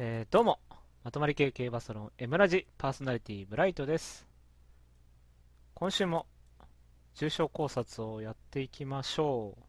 [0.00, 0.60] えーどうも、
[1.02, 4.28] まとまり系競馬サロン M ラジパーソナリティブライトです。
[5.74, 6.24] 今週も
[7.16, 9.62] 重症考察をやっていきましょう。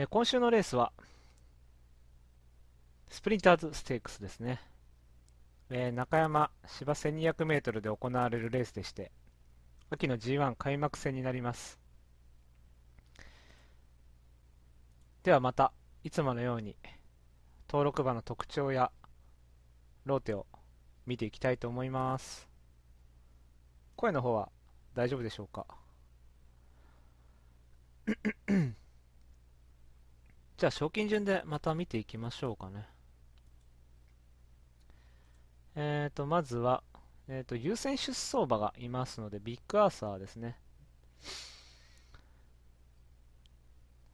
[0.00, 0.92] えー今週のレースは、
[3.08, 4.60] スプリンターズステークスですね。
[5.70, 9.12] えー中山芝 1200m で行われるレースでして、
[9.90, 11.78] 秋の G1 開幕戦になります。
[15.22, 16.74] ではまた、いつものように、
[17.68, 18.90] 登録馬の特徴や
[20.06, 20.46] ローテを
[21.06, 22.48] 見ていきたいと思います。
[23.96, 24.50] 声の方は
[24.94, 25.66] 大丈夫でしょうか？
[30.56, 32.86] じゃあ賞金順でまた見ていきましょうかね。
[35.76, 36.82] えーと、まずは、
[37.28, 40.58] えーと、優先出走馬がいますので、ビッグアーサーですね。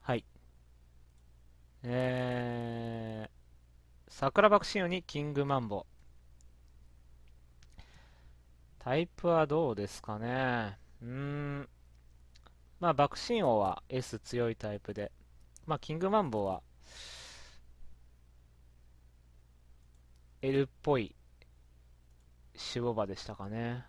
[0.02, 0.24] はい。
[1.82, 3.33] えー、
[4.16, 5.86] 桜爆心王にキングマンボ。
[8.78, 10.78] タイプはどうですかね？
[11.02, 11.68] うーん。
[12.78, 15.10] まあ、爆心王は S 強いタイプで、
[15.66, 16.62] まあ、キングマンボは
[20.42, 21.16] L っぽい
[22.54, 23.84] 守護馬でしたかね。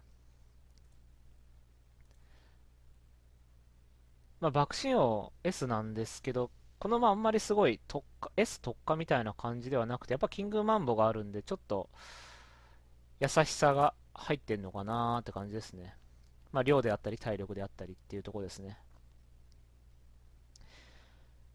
[4.39, 11.89] まあ、爆心王 S なんですけど、このまああんまりすごい特化 S 特化みたいな感じではなくて、やっぱキングマンボがあるんで、ちょっと
[13.19, 15.95] 優しさが入ってんのかなーって感じですね。
[16.51, 18.77] まあ、量であったり体力であったりっていうところですね。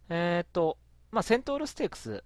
[0.08, 0.76] えーっと、
[1.10, 2.24] まあ、セントールステークス、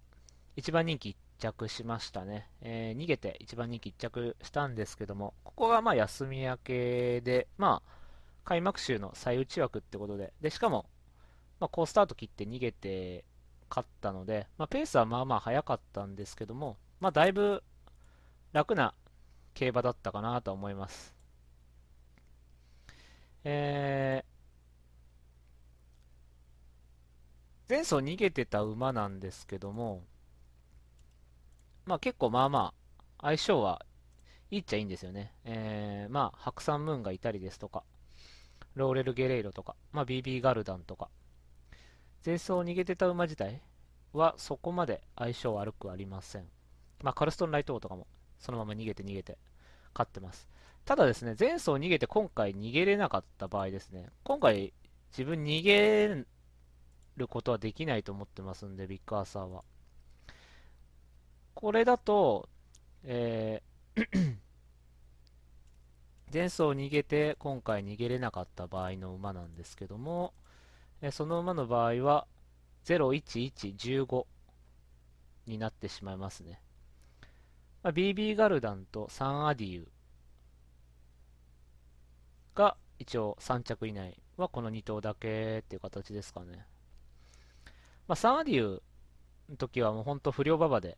[0.57, 2.49] 一番人気1着しましたね。
[2.63, 7.91] えー逃げて一番人気1着したんですけども、ここがまあ休み明けで、まあ、
[8.45, 10.87] 開幕週の最内枠ってことで、で、しかも、
[11.61, 13.25] まあ、こうスタート切って逃げて
[13.71, 17.63] 勝ったので、まあ、ペースはまあまあ速かったんですけども、まあ、だいぶ
[18.53, 18.95] 楽な
[19.55, 21.15] 競馬だったかなと思います。
[23.45, 30.03] えー、前走逃げてた馬なんですけども、
[31.87, 32.75] まあ結構まあま
[33.19, 33.85] あ相性は
[34.51, 35.33] いいっちゃいいんですよね。
[35.45, 37.83] えー、まあ白山ムーンがいたりですとか、
[38.75, 41.11] ローレル・ゲレイロとか、まあ BB ガルダンとか、
[42.25, 43.61] 前走逃げてた馬自体
[44.15, 46.45] はそこまで相性悪くありません。
[47.03, 48.07] まあカルストン・ライト王とかも
[48.39, 49.37] そのまま逃げて逃げて
[49.93, 50.49] 勝ってます。
[50.85, 54.73] ただですね、前走逃げて今回逃げれなかった場合ですね、今回
[55.13, 56.25] 自分逃げ
[57.17, 59.65] ることはできないと思ってますんで、ビッグアーサーは。
[61.55, 62.49] これだと、
[63.05, 63.75] えー
[66.33, 70.35] 前走逃げて今回逃げれなかった場合の馬なんですけども、
[71.11, 72.27] その馬の場合は
[72.85, 74.27] 01115
[75.47, 76.61] になってしまいますね。
[77.83, 79.89] まあ、BB ガルダンとサンアディユ
[82.55, 86.67] が一応3着以内はこの2頭だけっていう形ですかね。
[88.07, 88.83] まあ、サンアディユ
[89.51, 90.97] の時はもう本当不良馬場で、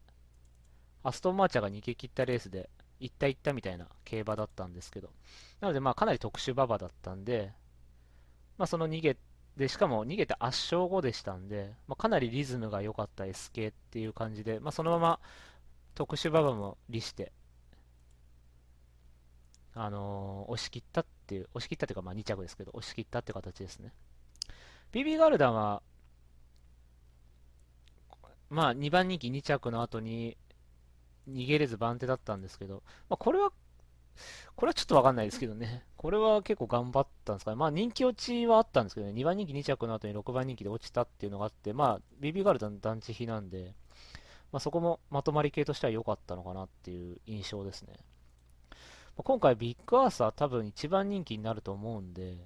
[1.02, 5.10] アストンマーチャーが逃げ切ったレースで、行った行ったみたいな競馬だったんですけど、
[5.60, 7.52] なのでまあかなり特殊馬場だったんで、
[8.58, 9.16] まあその逃げ、
[9.56, 15.20] で、しかも逃げて圧勝後でしたんで、まあ、かなりリズムが良かった S 系っていう感じで、まあそのまま
[15.94, 17.32] 特殊馬場も利して、
[19.74, 23.92] あのー押し切ったっていう、押し切ったっていうかまあ2着ですけど、押し切ったって形ですね。
[24.92, 25.82] BB ガルダンは、
[28.50, 30.36] まあ2番人気2着の後に
[31.28, 33.52] 逃げれず番手だったんですけど、まあこれは、
[34.54, 35.84] これはちょっとわかんないですけどね。
[35.96, 37.56] これは結構頑張ったんですかね。
[37.56, 39.12] まあ人気落ちはあったんですけどね。
[39.12, 43.74] 2番人気2着の後に6番人気で落ちたっていうのがあって、まあ BB ガルダン団地比なんで、
[44.52, 47.94] まあそこもまとまり系としては良かったのかなっていう印象ですね。
[48.70, 48.76] ま
[49.18, 52.36] あ今回ビッグアーサー多分一番人気になると思うんで、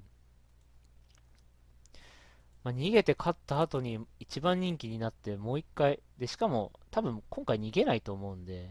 [2.63, 8.71] まあ、逃げて勝った後に一番人気になってもう一回、で、しかも多分今回逃げないと思うんで、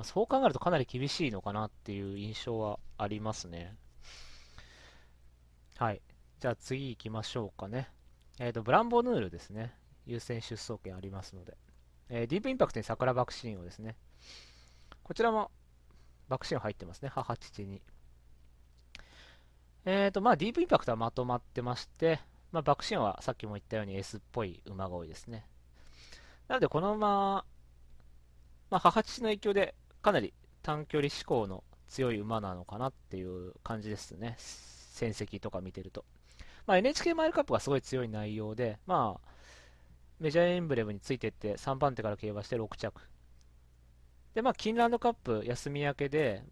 [0.00, 3.76] まあ、そう考えるとかなり厳しいのかなっていう印象はありますね。
[5.76, 6.00] はい。
[6.38, 7.90] じゃあ次行きましょうかね。
[8.38, 9.74] えっ、と、ブランボヌールですね。
[10.06, 11.54] 優先出走権ありますので。
[12.08, 13.94] えーディープインパクトに桜爆心王ですね。
[15.02, 15.50] こちらも
[16.30, 17.10] 爆心入ってますね。
[17.10, 17.82] 母父に。
[19.84, 22.20] えっ、と、まあ、ディープインパクトはまとまってまして、
[22.52, 25.44] まあ、爆心はさっきも言ったように S っぽい馬が多いですね。
[26.48, 27.44] なので、この馬、
[28.70, 30.32] まあ、母父の影響でかなり
[30.62, 34.36] 短距離志向の強い馬なのかなっていう感じですね。
[34.38, 36.04] 戦績とか見てると。
[36.66, 39.30] まあ、NHK マイルカップがすごい強い内容で、まあ、
[40.20, 43.00] メジャーエンブレムについてって3番手から競馬して6着。
[44.34, 46.44] で、まあ、キンランドカップ休み明けで、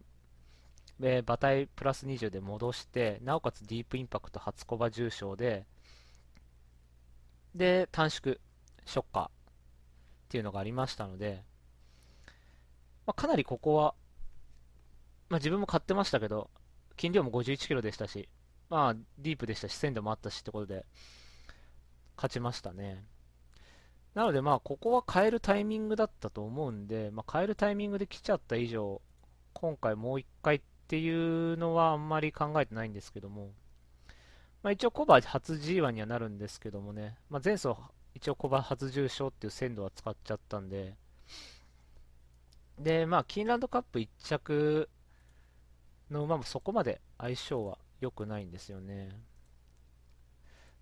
[1.00, 5.66] えー、馬体プラス20で戻して、なおかつディープインパクト初コバ重賞で、
[7.54, 8.36] で、短縮、
[8.84, 9.30] ショッカーっ
[10.28, 11.44] ていうのがありましたので、
[13.08, 13.94] まあ、かなりここは、
[15.30, 16.50] まあ、自分も買ってましたけど、
[16.98, 18.28] 斤量も51キロでしたし、
[18.68, 20.84] まあ、ディープでしたし、鮮度もあったしってことで、
[22.16, 23.06] 勝ちましたね。
[24.12, 29.00] なので、まあ、ここは変えるタイミングだったと思うんで、まあ、変えるタイミングで来ちゃった以上、
[29.54, 33.52] 今回もう一回っていうのはあんまり考えてないんですけども、
[34.62, 37.74] まあ、一応コバ初 G1 にはなるんですけどもね、まあ、前走
[38.14, 40.98] 一応コバ初重賞っていう鮮度は使っちゃったんで、
[42.78, 44.88] で、まあ、キーンランドカップ1着
[46.10, 49.08] の馬もそこまで相性は良くないんですよね。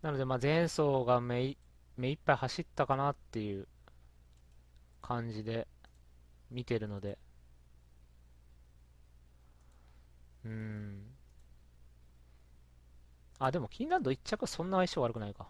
[0.02, 1.58] なので、まあ、前走が目い
[1.96, 3.66] 目いっぱい走ったかなっていう
[5.00, 5.66] 感じで
[6.50, 7.18] 見てるので、
[10.44, 11.02] うん。
[13.38, 15.48] あ、でも、キーンランド1着はそんな相性悪くないか。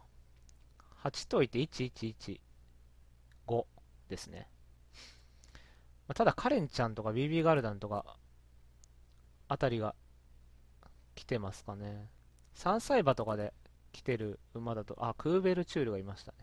[1.02, 3.66] 8といて1115
[4.08, 4.48] ですね。
[6.08, 8.16] まあ、ただ、カレンちゃんとか BB ガルダンとか、
[9.48, 9.94] あたりが
[11.14, 12.08] 来てますかね。
[12.54, 13.52] 3歳馬とかで
[13.92, 16.38] 来てる馬だと、あ、クーベルチュールがいましたね。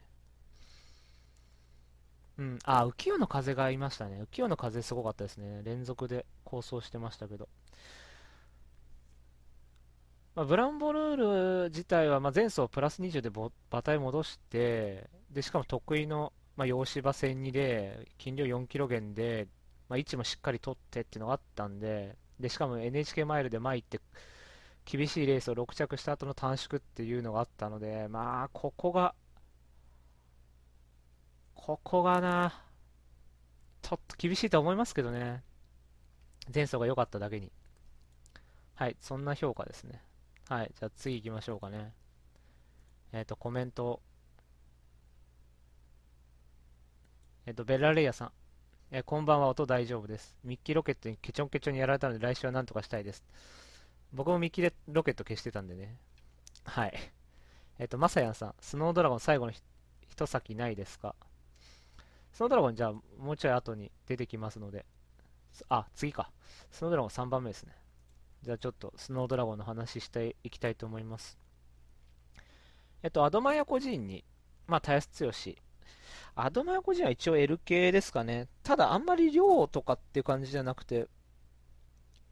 [2.37, 4.23] うん、あ、浮世の風がいましたね。
[4.23, 5.61] 浮世の風すごかったですね。
[5.63, 7.47] 連続で構想してましたけど。
[10.35, 19.47] まあ、ブランボルール自体は、まあ前走プラス20で馬体戻して、で、しかも得意の、まあ、洋芝戦2で、斤量4キロ減で、
[19.89, 23.99] まあ、位置もしっかり取ってっていうのがあったんで、で、しかも NHK マイルで前行って、
[24.85, 29.15] 厳しいレースを6着した後の短縮っていうのがあったので、まあ、ここが、
[31.55, 32.63] ここがな、
[33.81, 35.43] ちょっと厳しいとは思いますけどね。
[36.53, 37.51] 前走が良かっただけに。
[38.75, 40.01] はい、そんな評価ですね。
[40.49, 41.93] はい、じゃあ次行きましょうかね。
[43.13, 44.01] えっ、ー、と、コメント。
[47.45, 48.31] えっ、と、ベラレイヤさん。
[48.89, 50.37] えー、こんばんは、音大丈夫です。
[50.45, 53.21] ミッキーロケットにケチョンケチョンにやられたので来週は何とかしたいです。
[54.13, 55.97] 僕もミッキーロケット消してたんでね。
[56.63, 56.93] はい。
[57.79, 58.55] えっ、と、まさやんさん。
[58.61, 59.51] スノードラゴン最後の
[60.07, 61.15] 一先ないですか？
[62.31, 64.85] スノードラゴンじゃあもうちょい後に出てきますので。
[65.67, 66.31] あ、次か。
[66.71, 67.75] スノードラゴン3番目ですね。
[68.41, 71.37] じゃあちょっとスノードラゴンの話していきたいと思います。
[73.01, 74.23] えっと、アドマイヤ個人に、
[74.65, 75.57] まあ、たやすつよし。
[76.35, 78.47] アドマイヤ個人は一応 L 系ですかね。
[78.63, 81.07] ただ、あんまり量とかっていう感じじゃなくて、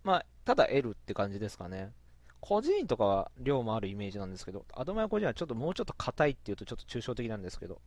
[0.03, 1.93] まあ、ただ L って感じですかね。
[2.39, 7.79] 個人とかは量もあるイメージなんですけど、アドマイヤ個人はちょっともうちょっと硬いっていうとちょっと抽象的なんですけど、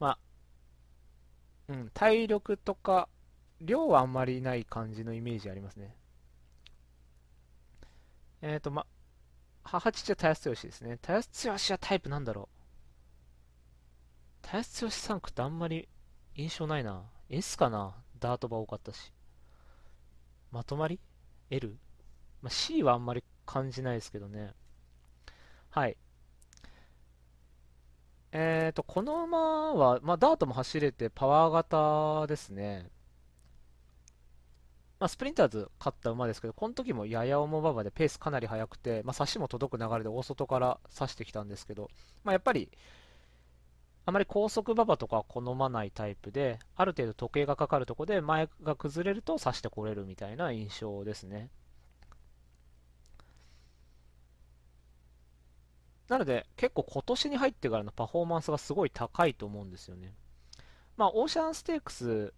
[0.00, 0.18] まあ、
[1.68, 3.08] うん、体力とか、
[3.60, 5.94] 量はあんまりない感じのイメージありますね。
[8.40, 8.86] えっ、ー、と、ま、
[9.62, 10.98] 母父はたやすつよしですね。
[11.00, 12.53] たやすつよしはタイプなんだろう
[14.44, 14.48] う。
[14.48, 15.88] たやすよし3区ってあんまり
[16.36, 17.04] 印象ないな。
[17.28, 17.94] S かな？
[18.20, 19.12] ダート場多かったし。
[20.50, 21.00] まとまり
[21.50, 21.76] ?L?
[22.42, 24.52] まあ、C はあんまり感じないですけどね。
[25.70, 25.96] はい。
[28.32, 32.90] えっ、ー、と、この馬は、まあ、ダートも走れてパワー型ですね。
[34.98, 41.90] まあ、スプリンターズ勝った馬ですけど、この時もやや重馬場でペースかなり速くて、まあ、差しも届く流れで大外から差してきたんですけど、
[42.22, 42.70] まあ、やっぱり、
[44.06, 51.50] あまり高速馬場とか好まないタイプで、ある程度時計がかかるとこで前が崩れると差してこれるみたいな印象ですね。
[56.08, 60.12] なので、結構今年に入ってからのパフォーマンスがすごい高いと思うんですよね。
[60.96, 62.34] まあ、オーシャンステークス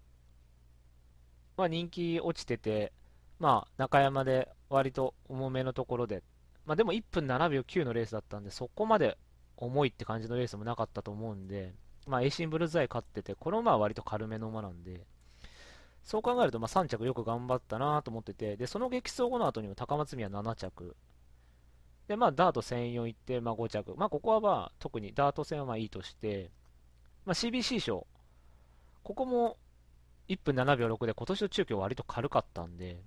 [1.57, 2.93] まあ、人気落ちてて、
[3.39, 6.23] まあ、中山で割と重めのところで、
[6.67, 9.17] まあ、でも1分7秒9のレースだったんで、そこまで
[9.57, 11.75] 重いって感じのレースもなかったと思うんで、
[12.07, 15.07] まあ、エイシンブルズアイ勝ってて、この馬は割と軽めの馬なんで、
[16.03, 20.95] そう考えると、まあ、3着よく頑張ったなと思ってて、で、その激走後の後にも高松宮7着、
[22.07, 26.53] で、まあ、ダート専用行って、まあ、5着、まあ、ここはまあ、特にダート戦はまあいいとして、
[27.25, 28.07] まあ、CBC 賞、
[29.03, 29.57] ここも
[30.29, 33.03] 1分7秒6で今年の中京割と軽かったんで、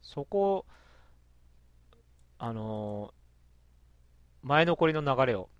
[0.00, 0.64] そこ、
[2.38, 5.50] あのー、前残りの流れを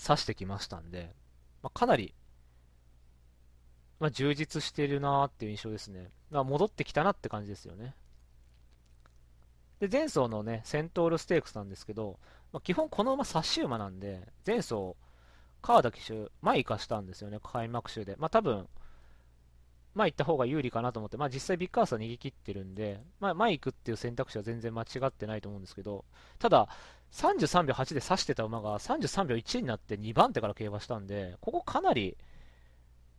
[0.00, 1.14] 指してきましたんで、
[1.62, 2.14] まあ、かなり、
[4.00, 6.10] まあ、充実してるなーっていう印象ですね。
[6.30, 7.94] まあ、戻ってきたなって感じですよね。
[9.80, 12.18] で、前走のね、セントールステークスなんですけど、
[12.52, 14.94] まあ、基本この馬差し馬なんで、前走
[15.62, 18.16] 川田騎手、前行かしたんですよね、開幕週で。
[18.18, 18.68] まあ多分、
[19.94, 26.04] 前行った方が有利かなと思って、まあ実際ビッグアースは逃げ切ってるんで、まあ前行くっていう選択肢は全然間違ってないと思うんですけど、
[26.38, 26.68] ただ、
[27.12, 32.16] 33秒8で指してた馬が33秒1になって2番手から競馬したんで、ここかなり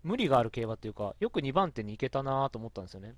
[0.04, 3.16] 無理がある競馬っていうか、よく2番手に行けたなと思ったんですよね。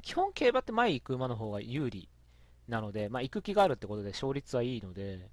[0.00, 2.08] 基本競馬って前行く馬の方が有利
[2.68, 5.28] なので、まあ行く気があるってことで勝率はいいので、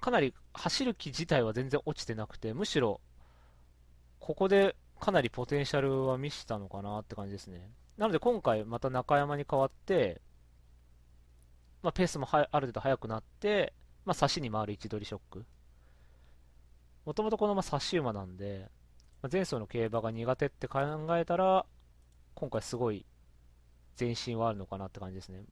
[0.00, 3.00] かなり走る気自体は全然落ちてなくて、むしろ
[4.30, 7.68] ここでかなりポテンシャルは見せたのかなって感じですね。
[7.98, 10.20] なので今回また中山に代わって、
[11.82, 15.44] まあ、ペースもはある程度速くなって、まあ、差しに回る位置取りショック。
[17.04, 18.68] もともとこの馬差し馬なんで、
[19.20, 20.78] まあ、前走の競馬が苦手って考
[21.18, 21.66] えたら、
[22.36, 23.04] 今回すごい
[23.98, 25.42] 前進はあるのかなって感じですね。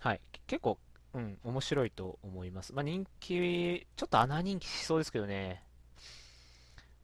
[0.00, 0.20] はい。
[0.46, 0.78] 結構
[1.14, 2.72] うん、面白いと思います。
[2.72, 5.62] まあ、人気、ちょっと穴人気しそうですけどね。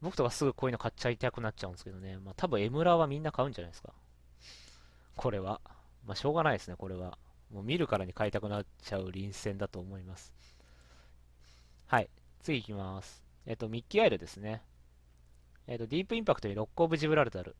[0.01, 2.19] 僕とかすぐこういうの買っちゃいたくなっちゃうんですけどね。
[2.19, 3.93] まあ、多分エムラはみんな買うんじゃないですか。
[5.17, 5.61] これは。
[6.07, 7.19] まあ、しょうがないですね、これは。
[7.53, 10.33] もう見るからに買いたくなっちゃう臨戦だと思います。
[11.87, 12.09] はい。
[12.43, 13.25] 次行きます。
[13.47, 14.63] えっ、と、ミッキーアイルですね。
[15.67, 17.57] えっ、と、ディープインパクトにロックオブジブラルタル。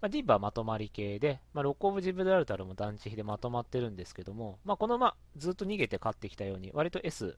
[0.00, 7.36] まあ、ディープはまとまり系で、まあ、ロックオブジブラルタルも団地比でまとまってるんですけども、まあ、このままずっと逃げて勝ってきたように、割と S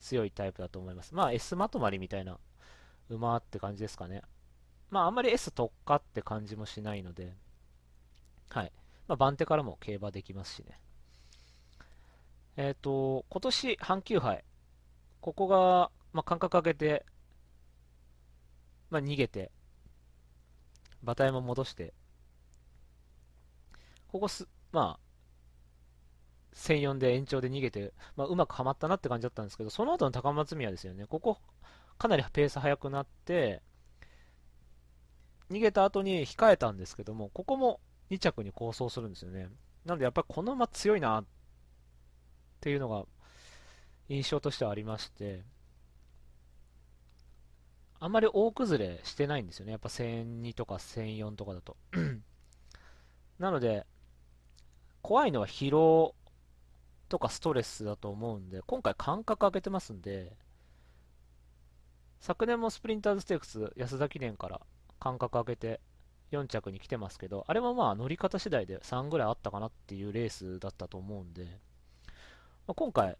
[0.00, 1.14] 強いタイプだと思います。
[1.14, 2.38] まあ S まとまりみたいな
[3.08, 4.22] 馬って感じですかね。
[4.90, 7.34] まああんまり S 特化って感じもしないので、
[8.50, 8.72] はい。
[9.08, 10.78] まあ番手からも競馬できますしね。
[12.56, 14.44] えっ、ー、と、今年阪急杯、
[15.20, 17.04] ここが、まあ、間隔空けて、
[18.88, 19.50] まあ、逃げて、
[21.06, 21.94] 馬体も戻して、
[24.08, 25.06] ここす、まあ、
[26.56, 31.06] 1004で延長で逃げて、まあ、うまくはまったなって感じだったんですけど、その後の高松宮ですよね。
[31.06, 31.38] ここ、
[31.96, 33.62] かなりペース速くなって、
[35.48, 39.48] 逃げた後に控えたんですけども、ここも2着に構想するんですよね。
[39.84, 41.24] なのでやっぱりこの馬強いなっ
[42.60, 43.04] ていうのが
[44.08, 45.44] 印象としてはありまして、
[47.98, 49.72] あんまり大崩れしてないんですよね。
[49.72, 51.76] やっぱ1002とか1004とかだと。
[53.38, 53.86] なので、
[55.02, 56.14] 怖いのは疲労
[57.08, 60.36] とかストレスだと思うんで、今回間隔空けてますんで、
[62.20, 64.60] 昨年もスプリンターズステークス安田記念から
[64.98, 65.80] 間隔空けて
[66.32, 71.44] 4着に来てますけど、あれもまあ乗り方次第で3ぐらいあったかなっていうレースだったと思うんで、
[72.66, 73.16] まあ、今回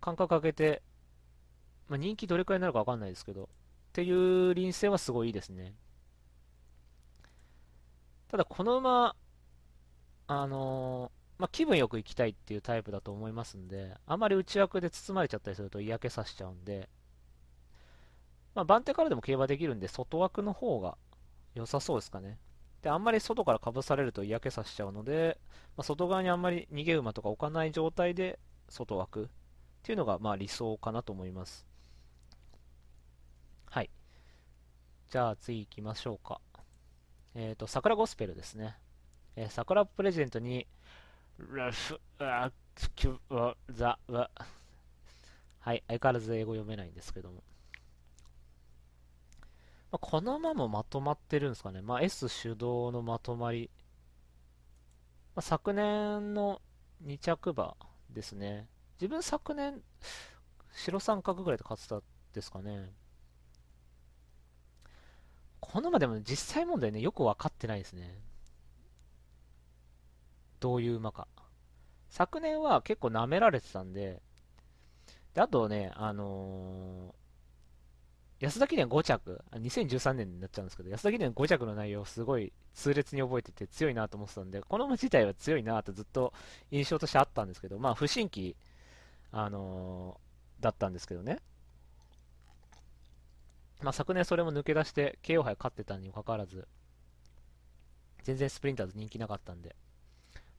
[0.00, 0.82] 間隔空けて、
[1.88, 3.48] まあ、人気どれくらいになるか分かんないですけど、
[3.98, 5.74] っていう臨戦はすごいいいですね。
[8.28, 9.16] ただこの馬、
[10.28, 16.88] あの、まあ、気分よく行きたいっていうタイプだと思いますんで、あまり内枠で包まれちゃったりすると嫌気さしちゃうんで、
[18.54, 20.96] まあ、番手からでも競馬できるんで、外枠の方が
[21.56, 22.38] 良さそうですかね。
[22.82, 25.40] で、あんまり外からかぶされると嫌気さしちゃうので、
[25.76, 28.38] まあ、外側にあんまり逃げ馬とか置かない状態で
[28.68, 29.28] 外枠っ
[29.82, 31.66] ていうのがまあ理想かなと思います。
[33.70, 33.90] はい。
[35.10, 36.40] じゃあ次行きましょうか。
[37.34, 38.76] えっ、ー、と、桜ゴスペルですね。
[39.36, 40.66] えー、桜プレゼントに、
[41.38, 42.50] ラフ、ア
[42.94, 47.42] キュ、ザ、はい、相変わらず英語読めないんですけども。
[49.90, 51.80] まあ、この馬もまとまってるんですかね。
[51.80, 53.70] まあ、S 主導のまとまり。
[55.34, 56.60] まあ、昨年の
[57.06, 57.76] 2着馬
[58.10, 58.66] ですね。
[59.00, 59.80] 自分昨年、
[60.72, 62.02] 白三角ぐらいで勝ってた
[62.34, 62.92] ですかね。
[65.60, 68.20] この馬でも実際問題ね、よく分かってないですね。
[70.60, 71.28] どういう馬か。
[72.08, 74.22] 昨年は結構舐められてたんで、
[75.34, 86.32] であとね、あのー、安田記念5着、2013年になっちゃうんですけど、安田記念5着の内容をすごい痛烈に覚えてて強いなと思ってたんで、この馬自体は強いなとずっと
[86.70, 88.56] 印象としてあったんですけど、まあ不審規、
[89.32, 91.38] あのー、だったんですけどね。
[93.82, 96.66] まあ、昨年それも抜け出して KO 杯勝ってたにもかかわらず、
[98.24, 99.76] 全然スプリンターズ人気なかったんで、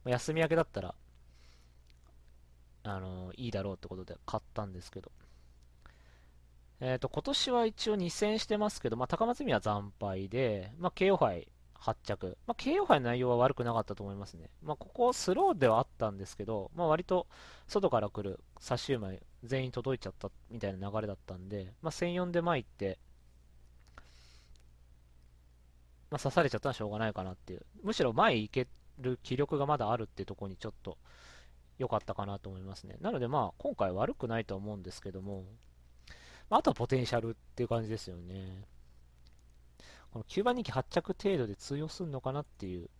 [0.04, 0.94] まあ、休み明けだったら、
[2.82, 5.12] あのー、いいだろうってことで買ったんですけど、
[6.80, 11.48] えっ、ー、と、今年は一応2戦してますけど、まあ、高松宮は惨敗で、まあ、KO 杯
[11.78, 12.38] 8着。
[12.46, 14.50] まあ、KO 杯の内容は悪くなかったと思いますね。
[14.62, 17.26] まあ、ここスローではあったんですけど、まあ、割と
[17.68, 19.10] 外から来る差し馬
[19.44, 22.98] 全員届いちゃったみたいな流れだったんで、まあ、1004で前行って、
[26.10, 27.64] まあ、刺されちゃったのはしょうがないかなっていう。
[27.82, 30.98] むしろ前行ける気力がまだあるってとこにちょっと
[31.78, 32.96] 良かったかなと思いますね。
[33.00, 35.44] なのでまあ、今回悪くないと思うんですけども、
[36.48, 38.66] まあ、あとはポテンシャルっていう感じですよね。
[40.10, 42.90] この9番人気8着程度で通用するのかなっていう。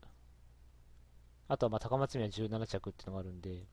[1.48, 3.66] あとはまあ高松宮17着っていうのがあるんで、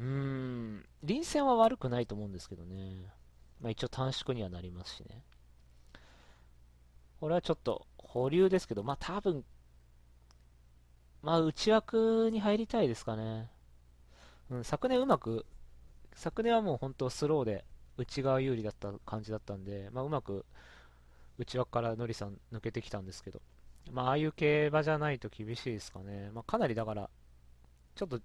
[0.00, 3.12] うーん、臨戦は悪くないと思うんですけどね。
[3.60, 5.22] まあ一応短縮にはなりますしね。
[7.22, 9.44] これはちょっと保留ですけど、まあ多分、
[11.22, 13.48] まあ内枠に入りたいですかね。
[14.50, 15.46] うん、昨年うまく、
[16.16, 17.64] 昨年はもう本当スローで
[17.96, 20.44] 内側有利だった感じだったんで、まあうまく
[21.38, 23.40] 内枠からノリさん抜けてきたんですけど、
[23.92, 26.32] まあああいう競馬じゃないと厳しいですかね。
[26.32, 27.08] まあかなりだから、
[27.94, 28.18] ちょっと、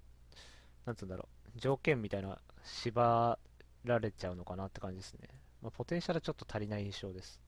[0.87, 3.37] なんつうんだろう、条件みたいな縛
[3.83, 5.29] られちゃうのかなって感じですね。
[5.61, 7.46] まあ、ポテンシャルちょっと足りない印象です。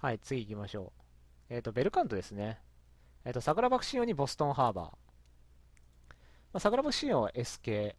[0.00, 0.94] はい、次行きましょ
[1.50, 1.54] う。
[1.54, 2.58] えっ、ー、と、ベルカントですね。
[3.26, 4.84] えっ、ー、と、桜爆心用にボストンハーバー。
[4.86, 4.92] ま
[6.54, 7.96] あ、桜爆心用は S 系。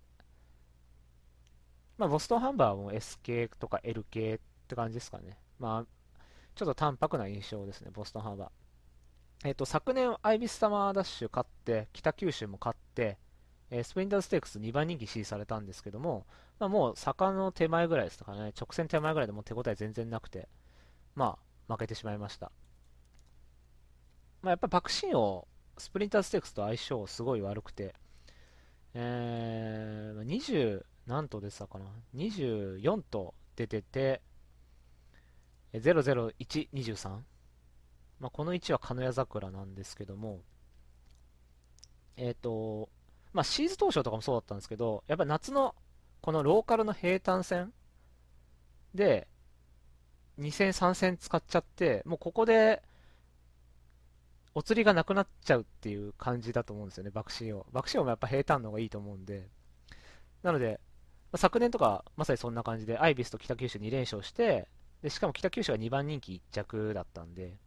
[1.99, 5.37] まあ、ボストンハンバーも S 系とか L 系って感じですかね。
[5.59, 6.21] まあ、
[6.55, 9.47] ちょっと淡白な印象ですね、ボストンハーバー。
[9.49, 13.19] えっ、ー、と、昨年、アイビスサマーダッシュ勝って、北九州も勝って、
[13.69, 16.25] えスプリンターステークス2番人気支持されたんですけども、
[16.57, 20.49] まあ、もう坂の手前ぐらいですとかね、直線手前ぐらいでも手応え全然なくて、
[21.13, 22.51] まあ、負けてしまいました。
[24.41, 25.47] まあ、やっぱり爆心王、
[25.77, 27.95] スプリンターステークスと相性すごい悪くて、
[28.93, 31.85] えー、20何頭出てたかな
[32.15, 34.21] ?24 頭出てて、
[35.73, 37.09] 001、23。
[38.19, 40.41] まあ、この1は鹿屋桜なんですけども、
[42.17, 42.89] えっ、ー、と、
[43.33, 45.75] まあ、シーズ当初とかもそうだったんですけど、やっぱ夏の
[46.21, 47.73] このローカルの平坦戦
[48.93, 49.27] で、
[50.41, 52.81] 2戦3戦使っちゃって、もうここで、
[54.53, 57.65] お釣りがなくなっちゃうっていう感じだと思うんですよね、爆心王。
[57.71, 59.47] 爆心王もやっぱ平坦の方がいいと思うんで。
[60.43, 60.79] なので、
[61.31, 64.67] まあ、昨年とかまさにそんな感じで、アイビスと北九州2連勝して、
[65.01, 67.57] でしかも北九州が2番人気1着だったんで、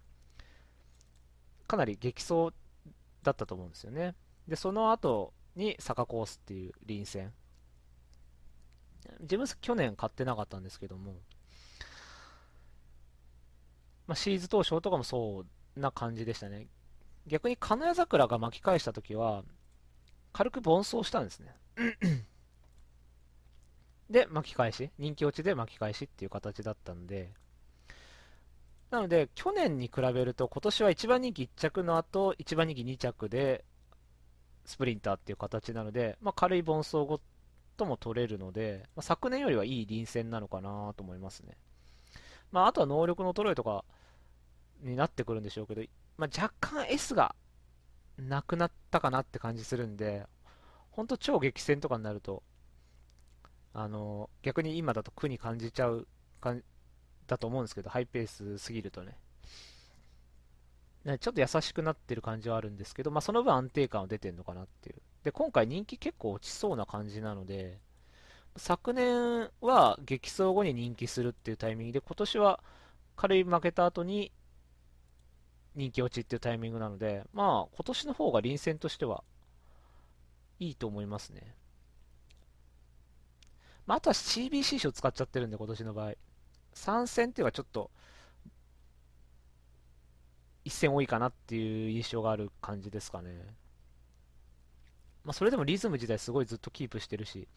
[1.67, 2.55] かなり激走
[3.23, 4.15] だったと思うんですよね。
[4.47, 7.33] で、その後に坂コースっていう臨戦。
[9.21, 11.15] 自分去年買ってなかったんですけども、
[14.07, 15.45] まあ、シーズ当初とかもそ
[15.77, 16.69] うな感じでしたね。
[17.27, 19.45] 逆に金谷桜が巻き返した時は、
[20.33, 21.55] 軽く凡走したんですね。
[24.11, 27.33] で、巻き返し、人気落ちで巻き返しっていう形だったんで、
[28.91, 33.65] なので、去年に比べると、今年は1番人気1着の後、1番人気2着で、
[34.65, 37.21] スプリンターっていう形なので、まあ、軽い凡走後
[37.77, 41.57] とも取れるので、まあ、昨年よりはいい臨戦なのかなと思いますね。
[42.55, 43.85] まあ、あとは能力の衰えとか
[44.81, 45.83] になってくるんでしょうけど、
[46.17, 47.35] まあ、若干 S が
[48.17, 50.25] なくなったかなって感じするんで、
[50.93, 52.45] 本当超激戦とかになると、
[53.73, 56.07] あの逆に今だと苦に感じちゃう
[56.41, 56.55] か
[57.27, 59.19] だと思うんですけど、ハイペースすぎるとね。
[61.05, 65.03] ね、ちょっと優しくなってる感じはあるんですけど、まあ、その分安定感は出てるのかなっていう。
[65.25, 67.81] で、今回人気結構落ちそうな感じなので、
[68.57, 72.61] 昨年は激走後に人気するっていうタイミングで、今年は
[73.17, 74.33] 軽い負けた後に
[75.75, 79.25] 人気落ちっていうタイミングなので、まあ、今年の方が臨戦としては
[80.61, 81.55] いいと思いますね。
[83.87, 86.13] まあ、あとは CBC 賞使っちゃってるんで、今年の場合。
[86.73, 87.91] 参戦っていうのはちょっと、
[90.65, 93.55] 一戦多いかなっていう印象がある感じですかね。
[95.25, 97.49] まあ、それでもリズム自体すごいずっとキープしてるし、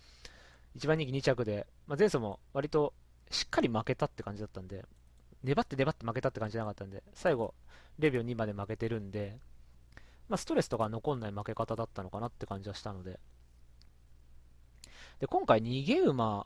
[0.75, 2.93] 1番人気2着で、まあ、前走も割と
[3.32, 4.86] しっかり負けたって感じだったんで、
[5.43, 7.53] 粘って粘って負けたって感じじゃなかったんで、最後、
[7.99, 9.39] 0秒2まで負けてるんで、
[10.30, 13.19] まあ、ストレスとか残んない負け方だったのかなって感じはしたので。
[15.19, 16.45] で、今回逃げ馬、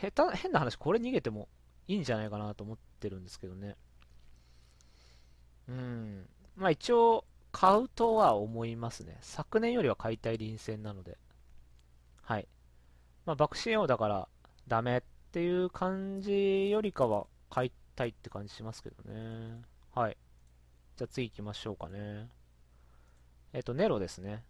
[0.00, 1.48] 下手、変な話、これ逃げても
[1.88, 3.76] いいんじゃないかなと思ってるんですけどね。
[5.68, 6.28] うん。
[6.56, 9.16] まあ一応、買うとは思いますね。
[9.22, 11.16] 昨年よりは買いたい臨戦なので。
[12.22, 12.48] はい。
[13.26, 14.28] まあ、爆心王だから
[14.68, 19.62] ダメっていう感じよりかは買いたいって感じしますけどね。
[19.94, 20.16] はい。
[20.96, 22.28] じゃあ次行きましょうかね。
[23.52, 24.44] えっ、と、ネロですね。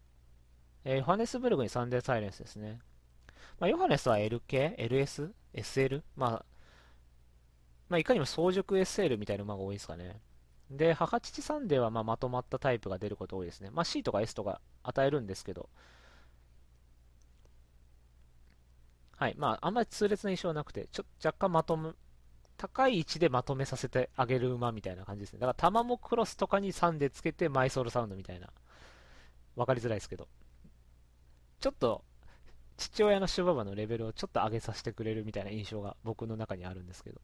[0.84, 2.80] えー、ヨハネスブルグにサンデーサイレンスですね。
[3.58, 5.30] まあ、ヨハネスは L 系 ?LS?
[5.54, 6.02] SL?
[6.14, 6.44] まあ、
[7.88, 10.20] まあ、いかにも早熟 SL みたいな馬が多いですかね。
[10.70, 13.70] で、母父サンデーはままとまったタイプが出ること多いですね。
[13.72, 15.68] まあ、C とか S とか与えるんですけど、
[19.16, 19.34] はい。
[19.38, 21.92] まあ、あんまり痛烈な印象はなくて、ちょっと若干まとめ、
[22.56, 25.38] 高い位置でまとめさせてあげる馬みたいな感じですね。
[25.38, 28.48] だから、タマモクロスとかに3でつけてマイソールサウンドみたいな。
[29.56, 30.28] わかりづらいですけど。
[31.60, 32.04] ちょっと
[32.76, 37.20] 父親の種馬場のレベルをちょっと上げさせてくれるみたいな印象が僕の中にあるんですけど。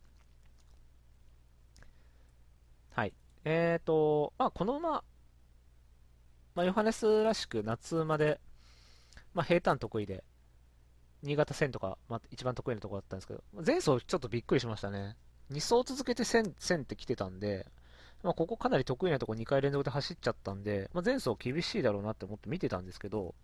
[2.91, 3.13] はい。
[3.45, 5.03] えーと、まあ、この馬、
[6.55, 8.41] まあ、ヨハネスらしく夏馬で、
[9.35, 10.25] まあ、平坦得意で、
[11.23, 15.17] 新潟戦とか、まあ、一番得意なとこだったんですけど、前走ちょっとびっくりしましたね。
[15.51, 17.67] 2走続けて1000、1000って来てたんで、
[18.23, 23.35] まあ、ここかなり得意なとこ2回連続で走っちゃったんで、まあ、前走厳しいだろうなって思って見てたんですけど、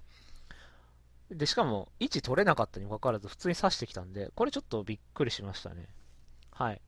[1.31, 5.89] で、しかも、位置取れなかったにもかかわらず、普通に刺してきたんで、これちょっとびっくりしましたね。
[6.53, 6.81] はい。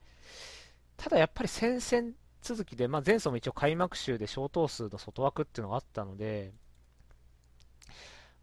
[0.96, 6.53] ただやっぱり戦線続きで、まあ、前走も一応開幕週で小等数の外枠っていうのがあったので、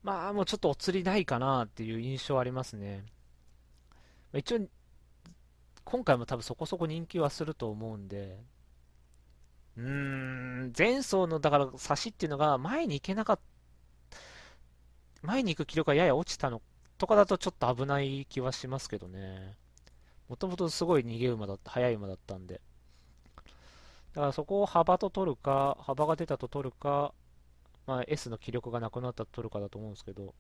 [0.04, 3.06] まあ、もうちょっとお釣りないかなっていう印象ありますね。
[4.34, 4.68] 一応、
[5.84, 8.40] 今回も多分そこそこ人気はすると思うんで、
[9.78, 13.40] うーん、前走の、だから差しっていうのが前に行けなかっ
[14.10, 14.18] た、
[15.22, 16.62] 前に行く記録がやや落ちたの
[16.98, 19.58] とかだとちょっと危ない気はしますけどね。
[20.30, 22.62] もともとすごい逃げ馬だった、速い馬だったんで。
[24.14, 27.14] だからそこを幅と取るか、幅が出たと取るか、
[27.88, 30.36] まあ、S の気力がなくなったと取るかだと思うんですけど、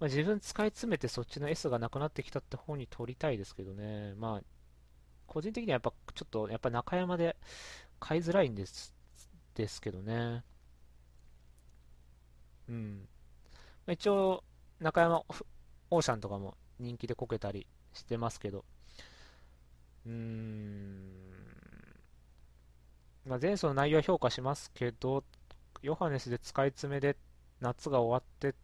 [0.00, 4.14] まあ、自分使い詰めてそっちの S がなくなってきたって方に取りたいですけどね。
[4.16, 4.42] まあ、
[5.26, 7.36] 個人的にはやっぱちょっと、やっぱ中山で
[8.00, 8.94] 買いづらいんです、
[9.54, 10.44] ですけどね。
[12.68, 13.08] うん。
[13.86, 14.44] まあ一応、
[14.80, 15.24] 中山、
[15.90, 18.64] オーシャンとかも人気でこけたりしてますけど、
[20.06, 21.22] うーん。
[23.24, 25.24] まあ、前走の内容は評価しますけど、
[25.82, 27.16] ヨハネスで使い詰めで
[27.60, 28.54] 夏が終わってっ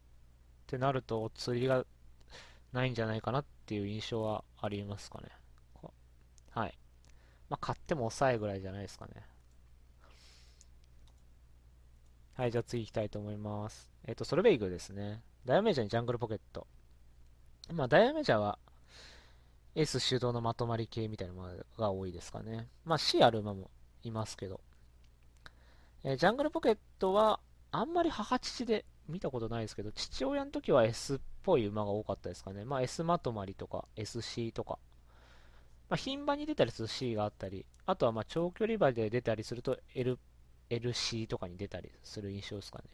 [0.67, 1.85] てなると釣りが
[2.73, 5.29] ないんじゃないかなっていう印象はありますかね。
[6.51, 6.79] はい。
[7.49, 9.13] まあ、買っても抑えぐらいじゃないですかね。
[12.37, 13.91] はい、じゃあ次行きたいと思います。
[14.07, 15.23] えっ、と、ソルベイグですね。
[15.45, 16.67] ダイヤメジャーにジャングルポケット。
[17.73, 18.59] まあ、ダイヤメジャーは
[19.75, 22.69] S 手動のまとまり系みたいなものが多いですかね。
[22.85, 23.71] まあ、C ある馬も
[24.03, 24.61] いますけど。
[26.05, 32.65] えー、ジャングルポケットはあんまり母父で見たことないですけど、父親の時は S っぽい馬が多かったですかね。
[32.65, 34.79] まあ、S まとまりとか SC とか
[35.89, 40.19] まあ、牝馬に出たりする C があったり、あとはま長距離馬で出たりすると L、
[40.69, 42.85] LC とかに出たりする印象ですかね。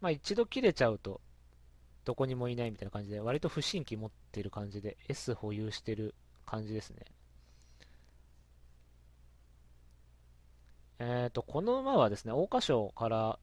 [0.00, 1.20] まあ一度切れちゃうと
[2.04, 6.14] どこにもいないみたいな感じで、割と不審規持ってる感じで S 保有してる
[6.46, 7.04] 感じですね。
[10.98, 13.38] えっ、ー、と、この馬はですね、桜花賞から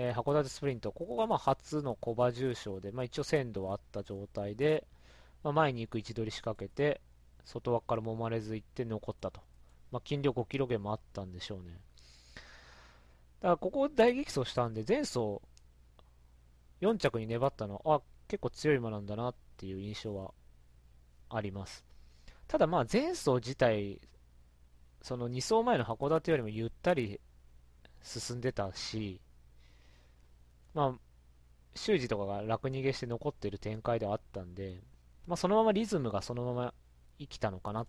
[0.00, 4.86] えー、函館スプリント、ここがまあ初の小馬重賞で、まあ、一応鮮度はあった状態で、
[5.42, 7.00] まあ、前に行く位置取り仕掛けて、
[7.44, 9.40] 外枠から揉まれず行って残ったと。
[9.90, 11.80] まあ、筋力5キロ減もあったんでしょうね。
[13.40, 15.40] だからここ大激走したんで、前走
[16.80, 20.32] 4着に粘ったのは、あ、結構強い馬なんだなっていう印象は
[21.28, 21.84] あります。
[22.46, 24.00] ただまあ前走自体、
[25.02, 27.20] その2走前の函館よりもゆったり
[28.02, 29.20] 進んでたし、
[30.74, 30.98] まあ、
[31.74, 34.80] 修二とかが楽逃げして残ってる展開ではあったんで、
[35.26, 36.74] まあ、そのままリズムがそのまま
[37.18, 37.86] 生きたのかな。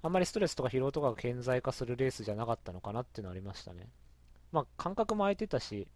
[0.00, 3.88] あんまりストレスとか疲労とかが顕在化するレースじゃなかったのかなっていうのはありましたね。
[4.52, 5.88] まあ、感覚も空いてたし、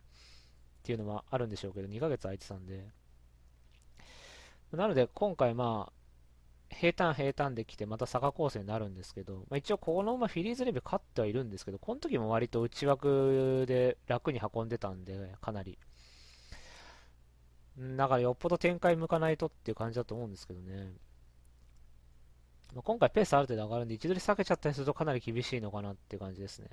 [0.83, 2.85] っていうのもあるんでしょうけど、2ヶ月空いてたんで。
[4.73, 6.02] なので、今回まあ、
[6.73, 15.79] 平坦平坦で来てまた坂構成になるんですけど、まあ、一応この馬フィリーズレビュー勝ってはいるんですけど、この時も割と内枠で楽に運んでたんで、かなり。
[17.97, 20.93] だからよっぽど展開向かないとっていう感じだと思うんですけどね。
[22.75, 26.69] まあ、今回ペースある程度上がるんで、位置取り下げちゃったりするとかなり厳しいのかなっていう感じですね。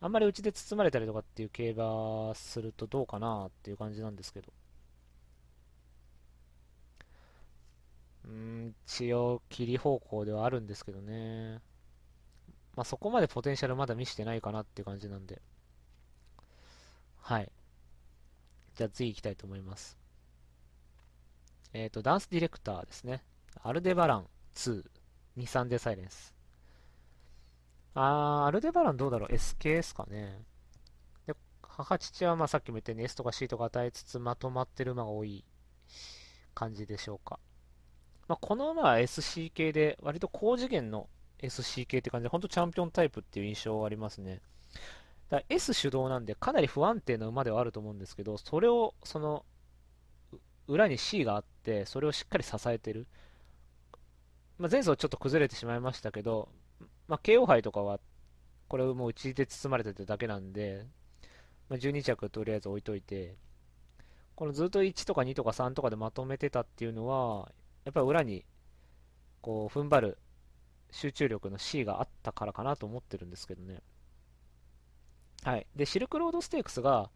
[0.00, 4.50] あんまり内で包まれたりとかっていう競馬するとどうかなっていう感じなんですけど。
[8.24, 11.60] うん、一応、切り方向ではあるんですけどね。
[12.76, 15.40] まあ、そこまでポテンシャルまだ見せてないかなっていう感じなんで。
[17.20, 17.50] はい。
[18.74, 19.98] じゃあ次行きたいと思います。
[21.72, 23.22] えっ、ー、と、ダンスディレクターですね。
[23.62, 24.84] アルデバラン2、
[25.36, 26.34] 23でサイレンス。
[27.94, 30.42] あー、アルデバランどうだろう ?SK ですかね。
[31.26, 35.44] で、母父はまあさっきも言ったように S とか C とか与えつつまとまってる馬が多い
[36.54, 37.38] 感じでしょうか。
[38.30, 41.08] まあ、この馬は SC 系で、割と高次元の
[41.40, 44.40] SC 系って感じで、本当チャンピオンタイプっていう印象はありますね。
[45.30, 49.44] だ S 主導なんで、かなり不安定な馬ではあると思うんですけど、それを、その、
[50.68, 53.08] 裏に C があって、それをしっかり支えてる。
[54.58, 56.50] まあ、前走ちょっと崩れてしまいましたけど、
[57.08, 57.98] まあ、KO 杯とかは、
[58.68, 60.86] これもう内で包まれてただけなんで、
[61.68, 63.34] まあ、12着とりあえず置いといて、
[64.36, 67.50] このずっと1とか2とか3とかでまとめてたっていうのは、
[67.84, 68.44] やっぱ裏に
[69.40, 70.18] こう踏ん張る
[70.90, 73.82] 集中力の C があったからかなと思ってるんですけどね。
[75.42, 75.66] はい。
[75.74, 77.10] で、シルクロードステークスが、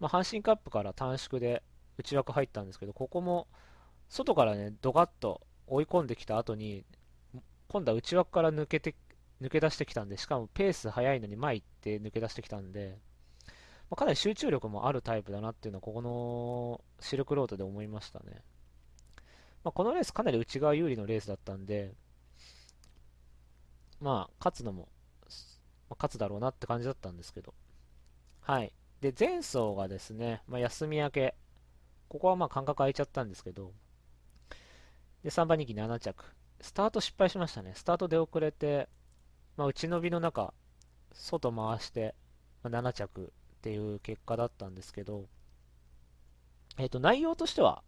[0.00, 1.62] まあ、阪神カップから短縮で
[1.98, 3.48] 内枠入ったんですけど、ここも
[4.08, 6.84] 外からね、ドカッと追い込んできた後に、
[7.68, 8.94] 今度は内枠から抜けて、
[9.42, 12.98] 抜け出してきたんで、しかもペース速いのに前行って抜け出してきたんで、
[13.90, 18.42] まあ、かなり集中力もあるタイプだなっていうのは、ここのシルクロードで思いましたね。
[19.68, 21.92] まあ、このレースかなり内側有利のレースだったんで、
[24.00, 24.88] まあ、勝つのも、
[25.90, 27.52] まあ、勝つだろうなって感じだったんですけど。
[28.40, 28.72] はい。
[29.02, 31.34] で、前走がですね、まあ、休み明け、
[32.08, 33.74] ここはまあ間隔空いちゃったんですけど、
[35.22, 36.24] で、3番人気7着。
[36.62, 37.74] スタート失敗しましたね。
[37.74, 38.88] スタート出遅れて、
[39.58, 40.54] まあ、内伸びの中、
[41.12, 42.14] 外回して、
[42.62, 45.28] まあ、7着っていう結果だったんですけど、
[46.78, 47.82] えっ、ー、と、内容としては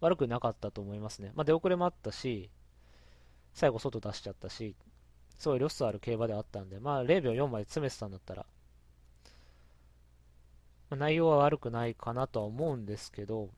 [0.00, 1.32] 悪くなかったと思いますね。
[1.34, 2.50] まあ、出遅れもあったし、
[3.54, 4.76] 最後外出しちゃったし、
[5.38, 8.46] すごいロスある競馬であったんで、まあ0秒4まで詰めてたんだったら、
[10.90, 13.50] まあ、内容は悪くないかなとは思うんですけど、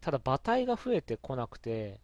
[0.00, 2.00] ただ馬体が増えてこなくて、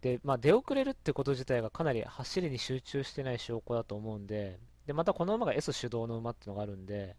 [0.00, 7.16] で、まあ、出遅れるってこと自体がかなり走りに集中してない証拠だと思うんで、で、またこの馬が S 主導の馬ってのがあるんで、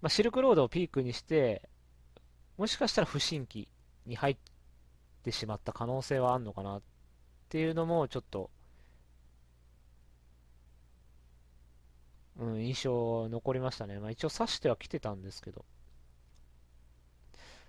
[0.00, 1.68] まあ、シルクロードをピークにして、
[2.58, 3.68] もしかしたら不審期
[4.04, 4.36] に入っ
[5.22, 6.82] てしまった可能性はあるのかなっ
[7.48, 8.50] ていうのもちょっと
[12.38, 13.98] うん、印象残りましたね。
[13.98, 15.64] まあ、一応指しては来てたんですけど。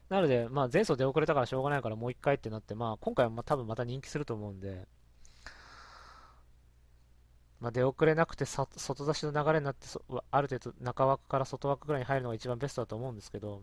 [0.09, 4.87] なので、まあ、前走出遅れたからしょうがないからもう一回ってなって、まあ、今回はまあ多分また人気すると思うんで、
[7.59, 9.87] まあ、出遅れなくて外出しの流れになって
[10.31, 13.61] ある程度中枠から外枠ぐらいに入るのが一番ベストだと思うんですけど、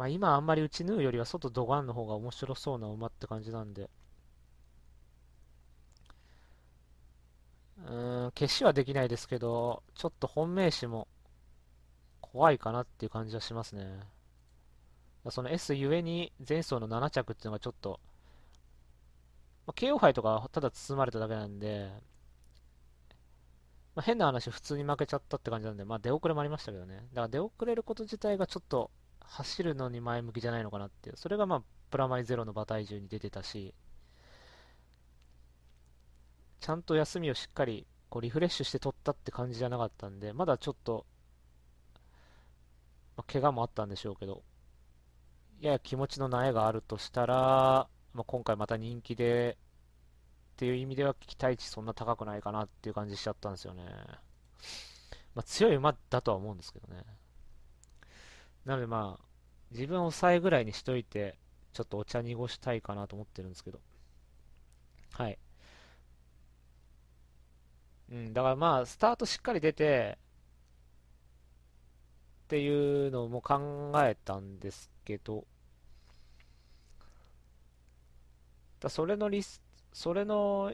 [0.00, 3.88] まあ、今あんまり打ち縫うよりは外ドガンの方が面白そうな馬って感じなんで、
[7.78, 11.08] うーん、消しはできないですけど、ちょっと本命詞も
[12.22, 14.00] 怖いかなっていう感じはしますね。
[15.30, 18.00] その S ゆえに前走の7着っていうのがちょっと、
[19.66, 21.90] まあ、KO 杯とかただ包まれただけなんで、
[23.94, 26.96] まあ、変な話普通に負けちゃったって感じなんで、まあ出遅れもありましたけどね。
[26.96, 31.12] だから出遅れること自体がちょっと走るのに前向きじゃないのかなって。
[31.16, 33.74] それがまあプラマイゼロの馬体重に出てたし、
[36.60, 41.06] ちゃんと休みをしっかりこうリフレッシュして取ったって感じじゃなかったんで、まだちょっと、
[43.16, 44.42] まあ、怪我もあったんでしょうけど、
[45.60, 49.56] やや気持ちの苗があるとしたら、まあ、今回また人気で
[50.54, 53.84] っていう意味では期待値そんな高くないかなっていう感じしちゃったんですよね。
[55.34, 57.04] まあ、強い馬だとは思うんですけどね。
[58.70, 59.24] なのでまあ、
[59.72, 61.36] 自分を抑えぐらいにしといて、
[61.72, 63.80] ちょっとお茶濁したいかなと思ってるんですけど。
[65.10, 65.36] はい。
[68.12, 70.18] うん、だからまあ、スタートしっかり出て、
[72.44, 75.44] っていうのも考えたんですけど、
[78.78, 79.60] だそれのリス、
[79.92, 80.72] それの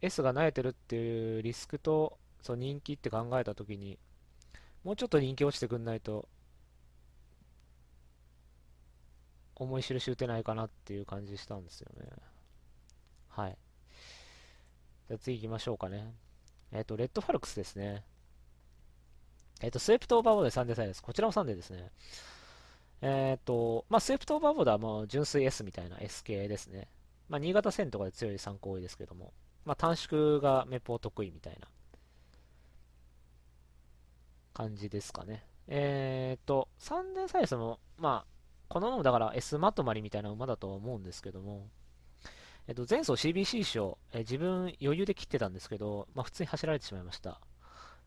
[0.00, 3.98] S が慣れてるっていうリスクと、その人気って考えたときに、
[4.84, 6.28] もうちょっと人気落ちてくんないと、
[9.56, 12.08] 思い印打てないかなっていう感じしたんですよね。
[13.28, 13.58] はい。
[15.08, 16.14] じゃあ次行きましょうかね。
[16.72, 18.04] えっ、ー、と、レッドファルクスですね。
[19.60, 21.02] えっ、ー、と、スウェプトオーバーボードでサンデーサイです。
[21.02, 21.90] こちらもサンデーですね。
[23.00, 26.88] えっ、ー、と、まあ、スウェプトオーバーボードはもう純粋 S みたいな S 系ですね。
[27.28, 29.32] まあ、新潟線とかで強い参考多いですけども、
[29.64, 31.68] まあ、短縮がめっぽう得意みたいな
[34.52, 35.44] 感じですかね。
[35.68, 38.33] えっ、と、サンデーサイスも、まあ、
[38.68, 41.68] この馬だから S まとまりみたいな馬だとは思うんですけども、
[42.66, 47.40] えっと、前走 CBC 賞、え自分余裕で切ってたんですけど、まあ、普通に走られてしまいました。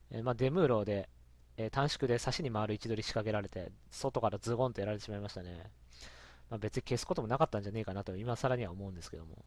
[0.10, 1.10] えまあ、デムーローで、
[1.58, 5.72] え短縮で差しに回る位置取り仕掛けられて、外からズゴンとやられてしまいましたね。
[6.50, 9.46] まあ、別に消すこともなかったんじゃねえかなと、今更には思うんですけども。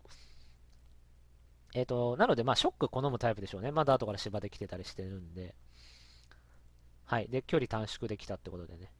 [1.74, 3.72] えっ、と、なので、まあ、ショック好むタイプでしょうね。
[3.72, 5.54] まだ後から芝で来てたりしてるんで。
[7.04, 7.28] はい。
[7.28, 8.92] で、距離短縮できたってことでね。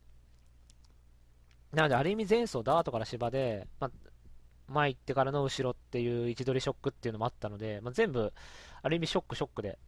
[1.72, 3.90] なので、ある意味前走ダートから芝で、まあ、
[4.68, 8.32] 前行ってからの後ろっていう位置取りショックっていうのもあったので、まあ、全部、
[8.82, 9.78] ある意味ショックショックで、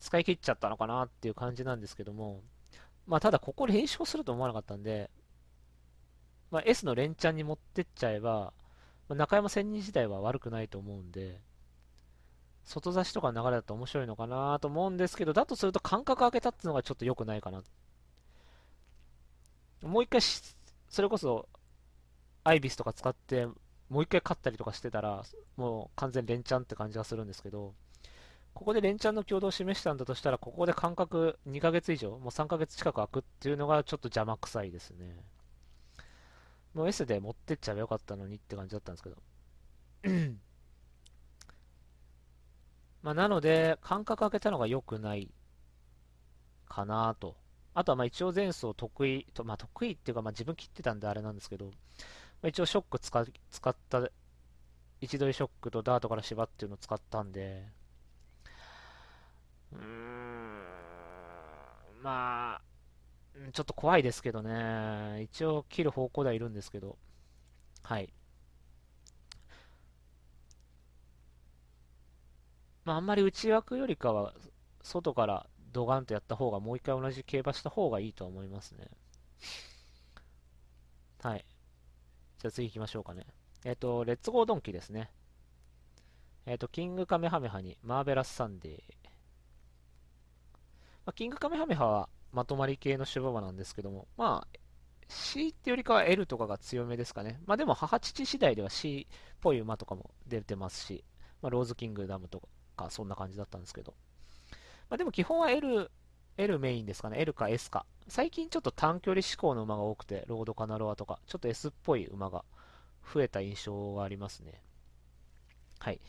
[0.00, 2.42] 使い切っちゃったのかなっていう感じなんですけども、
[3.06, 5.10] まあ、ただここ連勝すると思わなかったんで、
[6.50, 8.52] まあ、S の連チャンに持ってっちゃえば、
[9.08, 11.40] まあ、中山千人自体は悪くないと思うんで、
[12.64, 17.62] 外差しとかの流れだと面白いのかなと思うんですけど、だとすると間隔空けたっていうのがちょっと良くないかな。
[19.82, 21.48] もう一回それこそ、
[22.44, 25.24] アイビスとか使って、もう一回勝ったりとかしてたら、
[25.56, 27.74] もう完全連チャンって感じがするんですけど、
[28.54, 35.16] ここで連チャンの強度を示したんだとしたら、ここで間隔2ヶ月以上、もう3ヶ月近く空くっていうのがちょっと邪魔くさいですね。
[36.74, 39.16] もう S で持ってっちゃえばよかったのにって感じだったんですけど。
[43.02, 45.30] まあ、なので、間隔空けたのが良くない
[46.68, 47.36] かなと。
[47.74, 51.72] あとはまあ一応前走得意、とまあ、得意っていうかまあ自分切ってたんであれなんですけど、ま
[52.44, 54.08] あ、一応ショック使使った、
[55.00, 57.68] 一度ショックとダートから芝っていうのを使ったんで、
[59.72, 59.82] うーん、
[62.02, 62.62] まあ、
[63.52, 65.22] ちょっと怖いですけどね。
[65.22, 66.98] 一応切る方向ではいるんですけど。
[67.82, 68.12] はい。
[72.84, 74.34] まあ、あんまり内枠よりかは、
[74.82, 78.88] 外からドガンとやった方が、もう一回同じ競馬した方がいいと思いますね。
[81.22, 81.44] はい。
[82.38, 83.26] じゃあ次行きましょうかね。
[83.64, 85.10] えっ、ー、と、レッツゴードンキですね。
[86.46, 88.72] えっ、ー、と、キングカメハメハにマーベラスサンデー。
[91.04, 94.58] まあ、キングカメハメハはまとまり系の種馬なんですけども、まあ、
[95.08, 97.40] C ってよりかは L とかが強めですかね。
[97.46, 101.04] まあでも母父次第では C っぽい馬とかも出てますし、
[101.42, 103.94] まあ、ローズキングダムとかそんな感じだったんですけど。
[104.92, 105.90] まあでも基本は L、
[106.36, 107.18] L メインですかね。
[107.18, 107.86] L か S か。
[108.08, 112.44] 最近ちょっと短距離志向の馬が多くて、ロードカナロアとか、ちょっと S っぽい馬が
[113.10, 114.60] 増えた印象がありますね。
[115.78, 116.00] はい。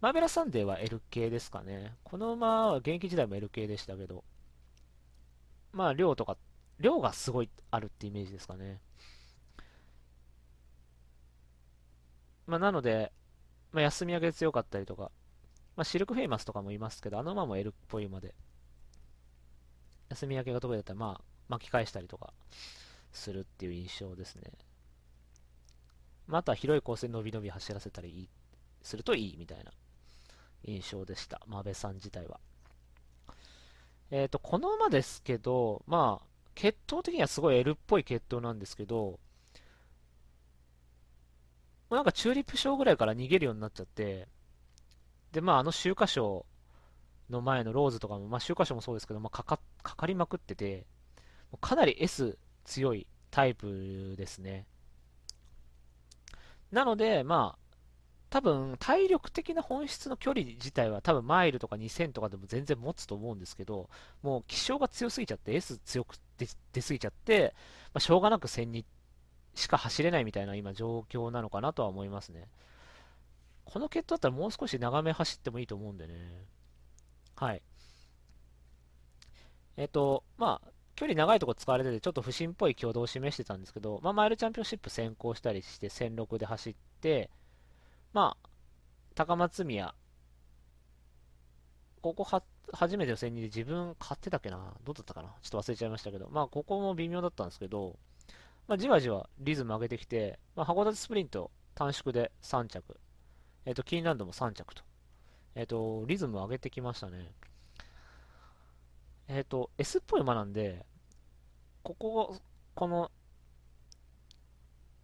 [0.00, 1.96] マーベラサンデーは L 系ですかね。
[2.04, 4.22] この馬は現役時代も L 系でしたけど、
[5.72, 6.36] まあ量とか、
[6.78, 8.80] 量がすごいあるってイメージですかね。
[12.46, 13.10] まあなので、
[13.72, 15.10] まあ休み明け強かったりとか、
[15.76, 18.34] まあシルクフェイマスとかもいますけど、あの馬も L っぽい馬で、
[20.10, 22.32] 休み明けが得意だったら、まあ巻き返したりとか
[23.12, 24.52] するっていう印象ですね。
[26.26, 28.28] まあ、あとは広いコースで伸び伸び走らせたり
[28.82, 29.72] するといいみたいな
[30.64, 31.40] 印象でした。
[31.46, 32.40] マーベさん自体は。
[34.10, 39.18] えっ、ー、と、この馬ですけど、まあ、血統的にはすごい L っぽい血統なんですけど、
[41.90, 44.28] なんかチューリップ賞ぐらいから逃げるようになっちゃって、
[45.32, 46.46] で、まあ、あの秋華賞
[47.30, 50.86] の前のローズとかも、まあ、秋華賞もそうですけど、まあ、かか、かかりまくってて、
[51.60, 54.66] かなり S 強いタイプですね。
[56.70, 57.62] なので、まあ、
[58.30, 63.90] 多分、体力的な本質の距離自体は多分マイルとか2000とかでも全然持つと思うんですけど、
[64.22, 67.54] もう気象が強すぎちゃって、S 強く出出すぎちゃって、
[67.92, 68.86] まあ、しょうがなく1000に
[69.54, 72.48] しか走れないみたいな今状況なのかなとは思いますね。
[73.64, 76.46] この決闘だったらもう少し長め走ってもいいと思うんでね。
[77.36, 77.62] はい。
[79.76, 87.30] えっ、と、まあ、距離長いとこ使われてて、ちょっと不審っぽい挙動を示してたんですけど、まあ、マイルチャンピオンシップ先行したりして、1006で走って、
[88.12, 88.48] まあ、
[89.14, 89.94] 高松宮、
[92.02, 94.74] ここは、初めて予選にで自分買ってたっけな？
[94.84, 95.28] どうだったかな？
[95.42, 97.98] ちょっと忘れちゃいましたけど、まあ、ここも微妙だったんですけど、
[98.68, 102.98] まあ、じわじわリズム上げてきて、まあ、函館スプリント短縮で3着、
[103.64, 104.82] えっ、ー、と、キーンランドも3着と、
[105.54, 107.32] えっ、ー、と、リズム上げてきましたね。
[109.28, 110.84] えっ、ー、と、S っぽい馬なんで、
[111.82, 112.36] ここ、
[112.74, 113.10] この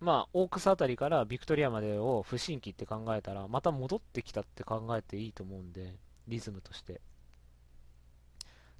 [0.00, 5.96] まあ、オークスあたりからビクトリアまでを不新規って考えたら、また戻ってきたって考えていいと思うんで、
[6.28, 7.00] リズムとして。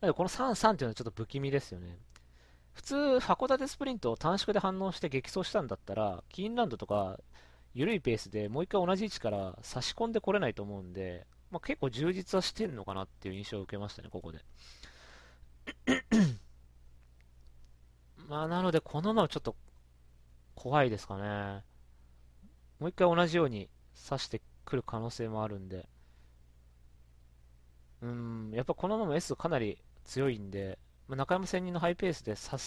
[0.00, 1.98] なので、この3-3っていうのはちょっと不気味ですよね。
[2.72, 7.18] 普通、函館スプリントを短縮で反応して激走したんだったら、キーンランドとか、
[7.78, 14.40] 緩いペースでもう一回同じ位置から差し込んでこれないと思うんで、まあ、結構充実はしてんのかなっていう印象を受けましたね、ここで。
[18.28, 19.54] まあ、なので、このままちょっと
[20.56, 21.62] 怖いですかね。
[22.80, 23.70] もう一回同じように
[24.08, 25.88] 刺してくる可能性もあるんで。
[28.02, 32.58] うん、やっぱこのまま S かなり強いんで、まあ、中山仙人のハイペースで刺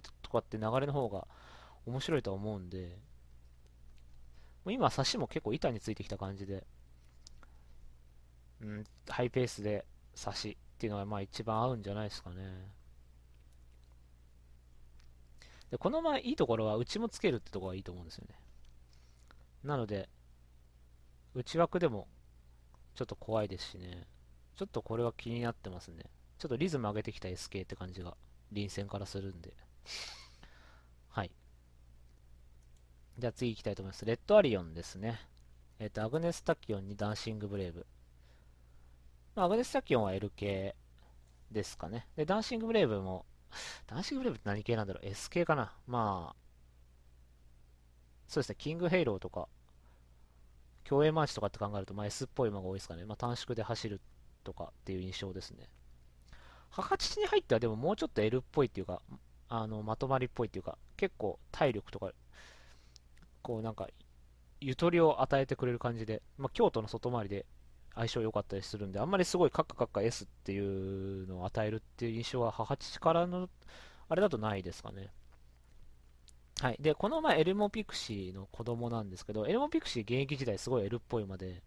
[0.00, 1.28] しとかって流れの方が
[1.84, 2.98] 面白いとは思うんで、
[4.72, 6.66] 今刺しも結構板についてきた感じで、
[8.60, 9.84] うん、ハイペースで
[10.22, 12.70] 刺しっていうのがまあ一番合うんじゃないですかね。
[15.70, 18.38] で、このままいいところは内もつけるってところがいいと思うんですよね。
[19.62, 20.08] なので、
[21.34, 22.06] 内枠でも
[22.94, 24.06] ちょっと怖いですしね。
[24.56, 26.04] ちょっとこれは気になってますね。
[26.38, 28.16] ちょっとリズム上げてきた SK って感じが、
[28.52, 29.52] 臨戦からするんで。
[33.18, 34.04] じゃあ次行きたいと思います。
[34.04, 35.20] レッドアリオンですね。
[35.78, 37.86] えっ、ー、と、アグネスタキオンにダンシングブレイブ。
[39.34, 40.76] まあ、アグネス・タキオンは L 系
[41.50, 42.06] ですかね。
[42.16, 43.26] で、ダンシング・ブレイブも、
[43.86, 46.36] ダンシング・ブレイブって何系なんだろう ?S 系かなまあ、
[48.28, 49.48] そうですね、キング・ヘイローとか、
[50.84, 53.04] 競泳マーチとかって考えると、まあ、S っぽい馬が多いですかね。
[53.04, 54.00] まあ、短縮で走る
[54.44, 55.68] とかっていう印象ですね。
[56.70, 59.02] 母父に入ってはでももうちょっと L っぽいっていうか、
[59.48, 62.12] あの、まとまりっぽいっていうか、結構体力とか、
[63.44, 63.86] こうなんか、
[64.60, 67.44] ゆとりを与えてくれる感じで、まあ、京都の外回りで
[67.94, 73.48] 相性良かったりするんで、あんまりすごいカッカカッカ S っていうのを与えるっていう印象は母父からの、
[74.08, 75.12] あれだとないですかね。
[76.60, 76.76] はい。
[76.80, 81.62] で、この前エルモピクシーの子供なんですけど、エルモピクシー現役時代すごい L っぽい馬で、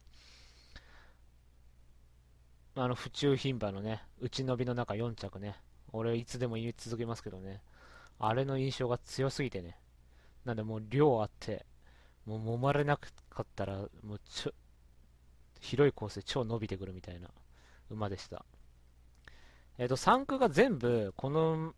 [2.75, 5.55] あの、府中牝馬のね、内伸びの中4着ね、
[5.93, 7.61] 俺いつでも言い続けますけどね、
[8.19, 9.77] あれの印象が強すぎてね、
[10.47, 11.65] なんでもう量あって、
[12.25, 13.09] もう揉まれなか
[13.41, 14.53] ったら、もうちょ、
[15.59, 17.29] 広いコースで超伸びてくるみたいな
[17.89, 18.45] 馬でした。
[19.77, 21.75] えっ、ー、と、3区が全部、この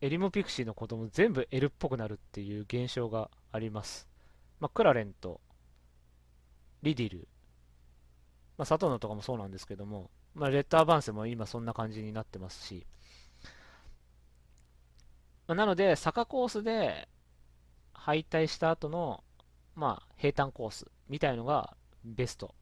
[0.00, 4.08] エリモピクシーの子供全部 L っぽくなるっていう現象があります。
[4.58, 5.40] まあ、クラレンと、
[6.82, 7.28] リディル、
[8.58, 12.84] まあ、サトノとかもそうなんですけども、まあ、レッドアバンセも今そんな感じになってますし、
[15.46, 17.08] まあ、なので、坂コースで
[18.06, 19.24] 敗退した後の、
[19.74, 22.54] まあ、平坦コースみたいのがベスト。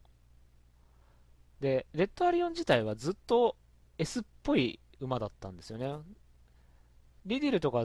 [1.61, 3.55] で、レッドアリオン自体はずっと
[3.99, 5.97] S っぽい馬だったんですよね。
[7.27, 7.85] リディルとか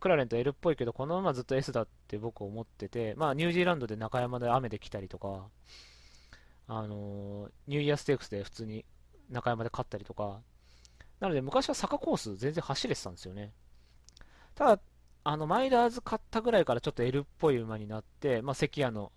[0.00, 5.50] クラレント L っぽいけど、この馬ずっと S だって僕思ってて、まあ、ニュージーランドで中山で雨で来たりとか、
[6.66, 8.86] あのー、ニューイヤーステークスで普通に
[9.28, 10.40] 中山で勝ったりとか、
[11.20, 13.52] なので昔は坂コース全然走れてたんですよね。
[14.54, 14.82] ただ、
[15.24, 19.10] あの、マイラーズ買ったぐらいからちょっと L っぽい馬になって、まあ、関谷の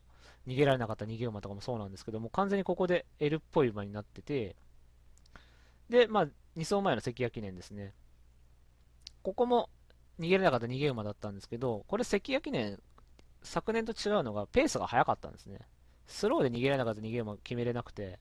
[0.48, 4.56] 逃げられなかった逃げ馬とかもそうなんですけども、完全にここで L っぽい馬になってて、
[5.90, 7.94] で、まあ、2走前の関谷記念ですね。
[9.22, 9.70] ここも
[10.20, 12.80] 逃げれなかった逃げ馬だったんですけど、これ関谷記念、
[13.44, 15.60] 昨年と違うのがペースが速かったんですね。
[16.08, 18.20] スローで逃げられなかった逃げ馬決めれなくて、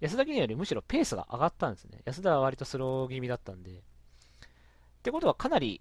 [0.00, 2.00] 安田記念よりむしろペースが上がったんですね。
[2.06, 3.70] 安田は割とスロー気味だったんで。
[3.70, 3.82] っ
[5.02, 5.80] てことはかなり、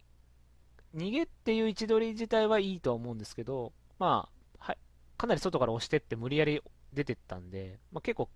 [0.95, 4.29] 逃げっていう位置取り自体はいいとは思うんですけど、ま
[4.59, 4.77] あ、はい、
[5.17, 6.61] かなり外から押してって無理やり
[6.93, 8.29] 出てったんで、まあ、結構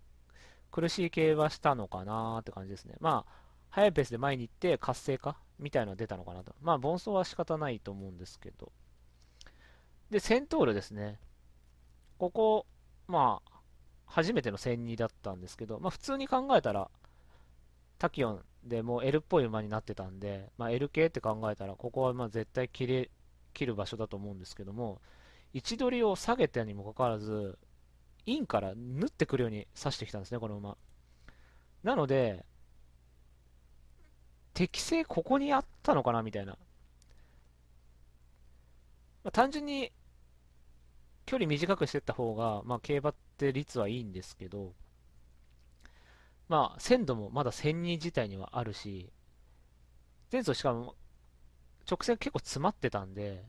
[0.71, 2.95] 苦しい系はしたのかなって感じですね。
[2.99, 3.31] まあ、
[3.69, 6.55] 速いペースで前に行って活性化みたいなのが出たのかなと。
[6.61, 8.71] まあ、凡走は仕方ないと思うんですけど。
[10.09, 11.19] で、セントールですね。
[12.17, 12.65] ここ、
[13.07, 13.51] まあ、
[14.05, 16.89] 初めての1002だったんですけど、まあ、普通に考えたら、
[17.97, 23.09] タキオンでもう L っぽい馬になってたんで、まあ、L 系って考えたら、ここはまあ絶対切れ
[23.53, 25.01] 切る場所だと思うんですけども、
[25.53, 27.57] 位置取りを下げたにもかかわらず、
[28.25, 30.77] インから縫ってくるように刺してきたんですね、この馬。
[31.83, 32.45] なので、
[34.53, 36.57] 適性ここにあったのかなみたいな。
[39.23, 39.91] まあ、単純に
[41.25, 44.73] 距離短くしていった方が、まあ、競馬って率はいいんですけど、
[46.51, 49.09] まあ、鮮度もまだ1002自体にはあるし、
[50.33, 50.95] 前走しかも
[51.89, 53.45] 直線結構詰まってたんで、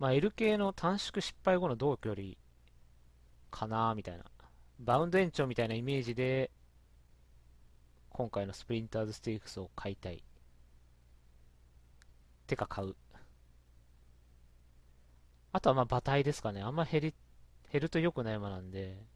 [0.00, 2.32] まあ、L 系の短縮失敗後の同距離
[3.52, 4.24] かなみたいな。
[4.80, 6.50] バウンド延長みたいなイメージで
[8.10, 10.24] 今回のスプリンターズステークスを買いたい。
[12.48, 12.96] てか買う。
[15.52, 16.60] あとはまあ馬体ですかね。
[16.60, 17.14] あんま減り、
[17.70, 19.13] 減ると良くない馬なんで。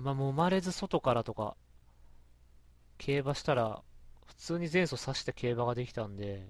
[0.00, 1.56] まあ、揉まれず外からとか、
[2.98, 3.82] 競馬したら、
[4.26, 6.48] 普通に前走刺して競馬ができたんで、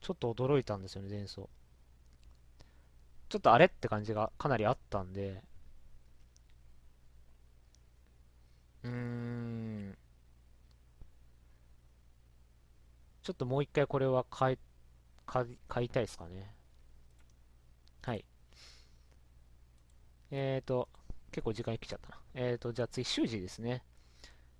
[0.00, 1.48] ちょっと驚いたんですよね、前走。
[3.28, 5.42] ちょっとあれって感じがかなりあったんで、
[8.84, 9.96] うーん。
[13.22, 14.58] ちょっともう一回これは買い、
[15.26, 15.44] 買
[15.84, 16.54] い、たいですかね。
[18.02, 18.24] はい。
[20.30, 20.88] え、ー、と、
[21.32, 22.25] 結構時間来ちゃったな。
[22.36, 23.82] えっ、ー、と、じゃあ次、修士ですね。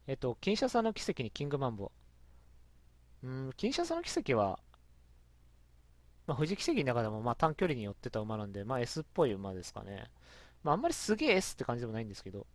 [0.07, 1.93] えっ、ー、と、キンシャサの奇跡にキングマンボ。
[3.23, 4.59] うん、キンシャサの奇跡は、
[6.27, 10.05] まあ、富士奇跡の中でも、まあ、短距離に寄ってた馬なんで、まあ、S っぽい馬ですかね。
[10.65, 12.47] まあ、あんまりすげえ S って感じでもないんですけど、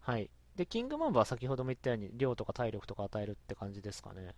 [0.00, 0.28] はい。
[0.56, 4.34] で、キングマンバは先ほども言ったように、量とか体力とか与えるって感じですかね。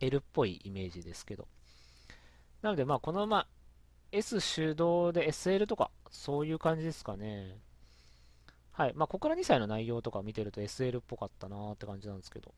[0.00, 1.46] L っぽいイメージですけど。
[2.62, 3.46] なので、まあ、このまま
[4.10, 7.58] S 手動で SL とか、そういう感じですかね。
[8.72, 8.92] はい。
[8.94, 12.54] まあ、ここから2歳の内容とか見てると SL っぽかったなーって感じなんですけど。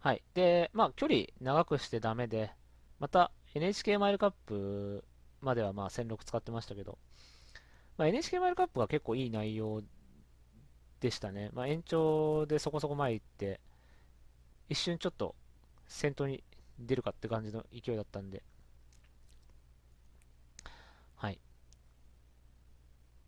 [0.00, 0.22] はい。
[0.34, 2.52] で、まあ、距離長くしてダメで、
[2.98, 5.04] また NHK マイルカップ
[5.40, 6.98] まではまあ1006使ってましたけど、
[7.96, 9.82] まあ、NHK マイルカップが結構いい内容
[11.00, 11.50] でしたね。
[11.52, 13.60] まあ、延長でそこそこ前行って、
[14.68, 15.34] 一瞬ちょっと
[15.86, 16.42] 先頭に
[16.78, 18.42] 出るかって感じの勢いだったんで。
[21.16, 21.38] はい。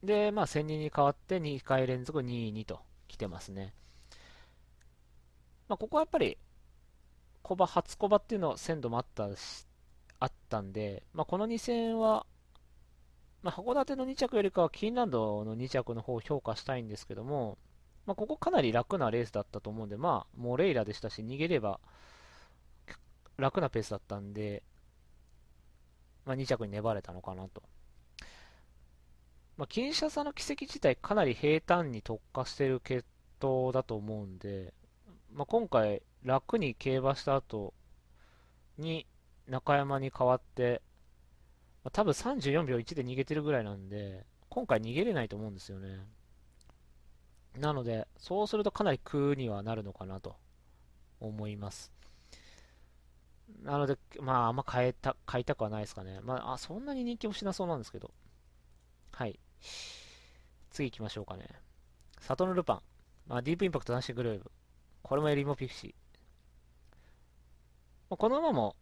[0.02, 3.74] で、まあ、1000人に変わって2回連続22と来てますね。
[5.68, 6.38] まあ、ここはやっぱり、
[7.42, 9.66] コバ、初コバっていうの鮮度もあったし、
[10.18, 12.26] あったんで、まあ、この2戦は、
[13.42, 17.58] まあ、函館の2着よりかはキーンランドの2着の方を評価したいんですけども、
[18.06, 21.80] まあ、ここかなり楽なレースだったと思うんで、まあ、モレイラでしたし、逃げれば
[23.36, 24.62] 楽なペースだったんで、
[26.24, 27.62] まあ、2着に粘れたのかなと。
[29.56, 33.04] まあ、キンシャサの奇跡自体かなり平坦に特化してる血
[33.42, 34.72] 統だと思うんで、
[35.32, 37.74] まあ、今回楽に競馬した後
[38.78, 39.06] に
[39.48, 40.82] 中山に代わって、
[41.84, 46.06] まあ、多分34秒1で逃げてるぐらいなんで、今回逃げれないと思うんですよね。
[47.58, 50.36] なので、そうするとかなり空にはなるのかなと
[51.20, 51.92] 思います。
[53.62, 56.20] なので、まあ、あんま変えた、買いたくはないですかね。
[56.22, 58.10] まあ、あそんなに人気もしなそうなんですけど。
[59.12, 59.38] はい。
[60.70, 61.46] 次行きましょうかね。
[62.20, 62.82] サトノルパン。
[63.26, 64.50] まあ、ディープインパクト男子グルーブ。
[65.02, 65.94] これもエリモピクシー。
[68.10, 68.76] まあ、この馬も、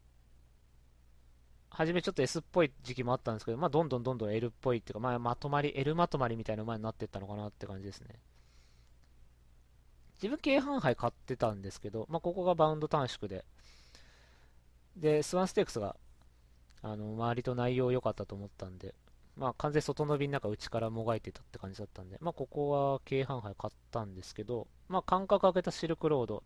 [1.70, 8.20] 初めちょっと S っぽい時期もあったんですけど、まあ、どんどんどんどん L っぽいっていうか、まあ、まとまり、L まとまりみたいな馬になっていったのかなって感じですね。
[10.22, 13.45] 自分、京阪杯買ってたんですけど、まあ、ここがバウンド短縮で、
[14.97, 15.97] で、スワンステークスが、
[16.83, 18.95] あの、周りと内容良かったと思ったんで、
[19.41, 26.43] まあ、完全外伸びの中内からもがいてたって感じだったんで、まあ、ここは京阪杯買ったんですけど、まあ、間隔空けたシルクロード、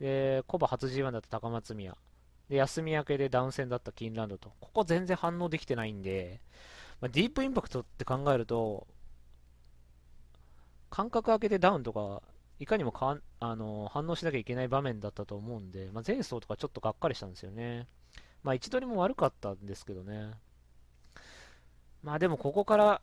[0.00, 1.94] で、コバ初 G1 だった高松宮、
[2.48, 6.40] で、休み明けでダウン戦だったキンランドと、ここ全然反応できてないんで、
[7.02, 8.86] まあ、ディープインパクトって考えると、
[10.88, 12.22] 間隔空けてダウンとか、
[12.58, 17.88] いかにもかあの反応しなきゃいけない場面だったと思うんで、まあ、前走とかちょっとがっかりしたんですよね。
[18.42, 20.30] まあ、位置取りも悪かったんですけどね。
[22.02, 23.00] まあでもここから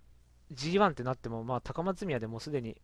[0.53, 2.75] G1 ってなっても、まあ高松宮でもすでに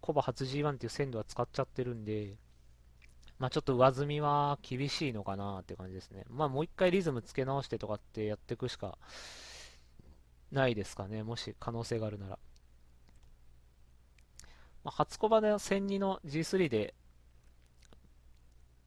[0.00, 2.36] コバ初 G1 っていう鮮度は使っちゃってるんで、
[3.38, 6.24] まあちょっと上積みは厳しいのかなって感じですね。
[6.30, 8.98] まあもう一回リズムつけ直してとかってやっていくしか
[10.52, 11.22] ないですかね。
[11.22, 12.38] もし可能性があるなら。
[14.84, 16.94] まあ、初コバで1002の G3 で、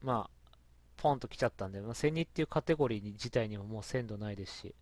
[0.03, 0.57] まあ、
[0.95, 4.75] ポンと来ちゃったんで、まあ、1002っていうカテゴリー自体にももう鮮度ないですし、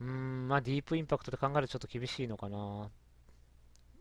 [0.00, 2.90] うーん、まあディープインパクトで考えるとちょっと厳しいのかな。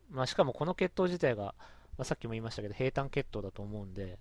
[0.09, 1.55] まあしかもこの血統自体が、
[1.97, 4.19] まあ、さっきも言いましたけど平坦血統だと思うんで、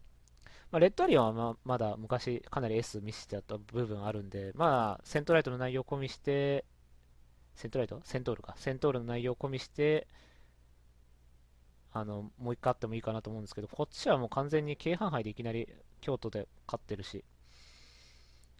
[0.72, 6.64] まあ、レッドアリアンはままだ昔かなり S 見せてた部分あるんで、まあセントライトの内容込みして、
[7.54, 8.00] セントライト？
[8.04, 8.54] セントールか。
[8.58, 10.06] セントールの内容込みして、
[11.92, 15.66] あの、もう一回あってもいいかなと思うんですけど、こっちはもう完全に京阪杯でいきなり
[16.02, 17.24] 京都で勝ってるし、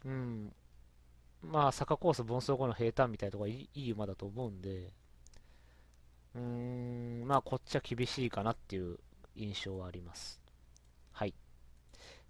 [0.07, 0.53] うん、
[1.51, 4.93] まあ、坂コース盆走後の平坦みたいなところいい馬だと思うんで、
[6.35, 8.99] うーん、まあ、こっちは厳しいかなっていう
[9.35, 10.41] 印象はあります。
[11.13, 11.35] はい。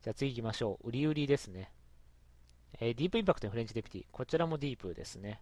[0.03, 0.89] じゃあ次行きましょう。
[0.89, 1.73] 売り売りですね。
[2.79, 4.05] えー、ディープインパクトのフレンチデピティ。
[4.13, 5.41] こちらもディープですね。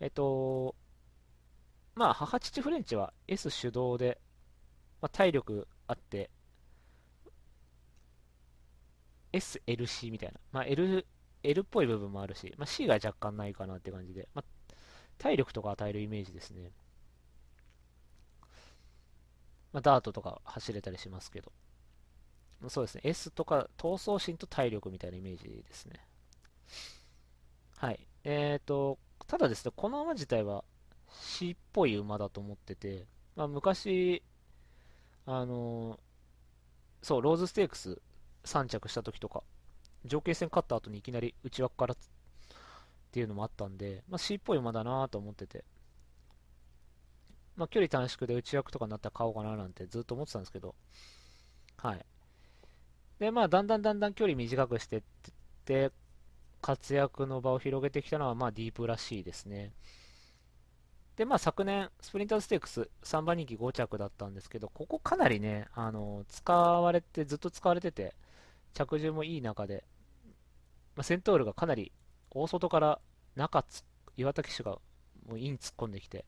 [0.00, 0.74] えっと、
[1.94, 4.20] まあ、母父フレンチは S 主導で、
[5.00, 6.30] まあ、体力あって、
[9.32, 10.40] SLC みたいな。
[10.52, 11.06] まあ、L、
[11.42, 14.74] L っぽい部分もあるし、まあ、C が若干ないかなって感じで、まあ、
[15.18, 16.72] 体力とか与えるイメージですね。
[19.72, 21.52] まあ、ダートとか走れたりしますけど。
[22.60, 23.02] まそうですね。
[23.04, 26.04] S とか、闘争心と体力みたいなイメージですね。
[27.78, 28.06] はい。
[28.24, 30.64] えっ、ー、と、ただですね、この馬自体は
[31.08, 34.22] C っぽい馬だと思ってて、まあ、昔、
[35.24, 35.98] あのー、
[37.02, 38.00] そう、ローズステークス
[38.44, 39.42] 3着した時とか、
[40.04, 41.96] 条件戦勝った後にいきなり内枠からっ
[43.12, 45.64] ていうのもあったんで、まあ、C っぽい馬だなと思ってて、
[47.56, 50.74] まあ、距離短縮で内枠とかになったら買おうかななんてずっと思ってたんですけど、
[51.76, 52.06] はい。
[53.18, 55.02] で、まあ、だんだんだんだん距離短くしてっ
[55.64, 55.92] て、
[56.62, 59.72] 活躍の場を広げてきたのは、まあ、ディープらしいですね。
[61.16, 68.14] で、まあ、昨年、スプリンターステークス3番人気5着だったんですけど、ここかなりね、あの、使われて、ずっと使われてて、
[68.72, 69.84] 着順もいい中で、
[70.96, 71.92] まあ、セントールがかなり
[72.30, 73.00] 大外から
[73.36, 73.84] 中つ、
[74.16, 74.78] 岩田騎手が
[75.26, 76.24] もうイン突っ込んできて、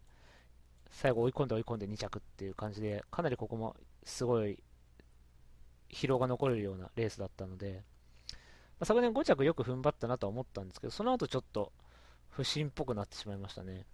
[0.90, 4.62] 最後追い込んで追い込んで2着っていう感じで、かなりここもすごい
[5.90, 7.82] 疲労が残れるようなレースだったので、
[8.80, 11.72] まあ、昨年5着よく踏ん張ったなと思ったんですけど、その後ちょっと
[12.30, 13.86] 不審っぽくなってしまいましたね。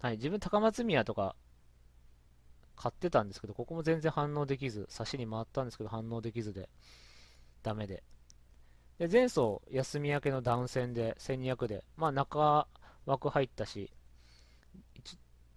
[0.00, 1.36] はい、自分高松宮とか
[2.80, 6.70] 買ってたんですけど、ここも全然反応できず、差しに回ったんですけど反応できずで、
[7.62, 8.02] ダメで。
[8.98, 12.66] で、前走休み明けのダウン戦で1200で、まあ中
[13.04, 13.92] 枠入ったし、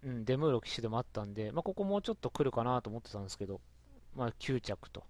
[0.03, 3.61] うん、デムーロ騎手でもあったんで、まあここもうちょっと来るかなと思ってたんですけど、
[4.17, 5.05] まあ9着と。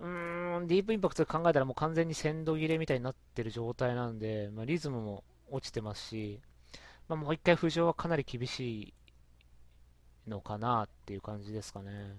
[0.00, 6.40] うーん、ディープインパクトで考えたらもう完全に鮮度切れみたいになってる状態なんで、まあ、リズムも落ちてますし、
[7.08, 8.94] まあ、もう一回浮上はかなり厳しい
[10.26, 12.18] のかなっていう感じですかね。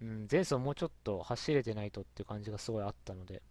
[0.00, 3.42] うん、前走もうちょっと走れてないとっていう感じがすごいあったので、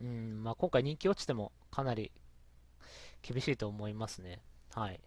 [0.00, 2.12] うんまあ、今回人気落ちてもかなり
[3.22, 4.42] 厳しいと思いますね。
[4.74, 5.00] はい。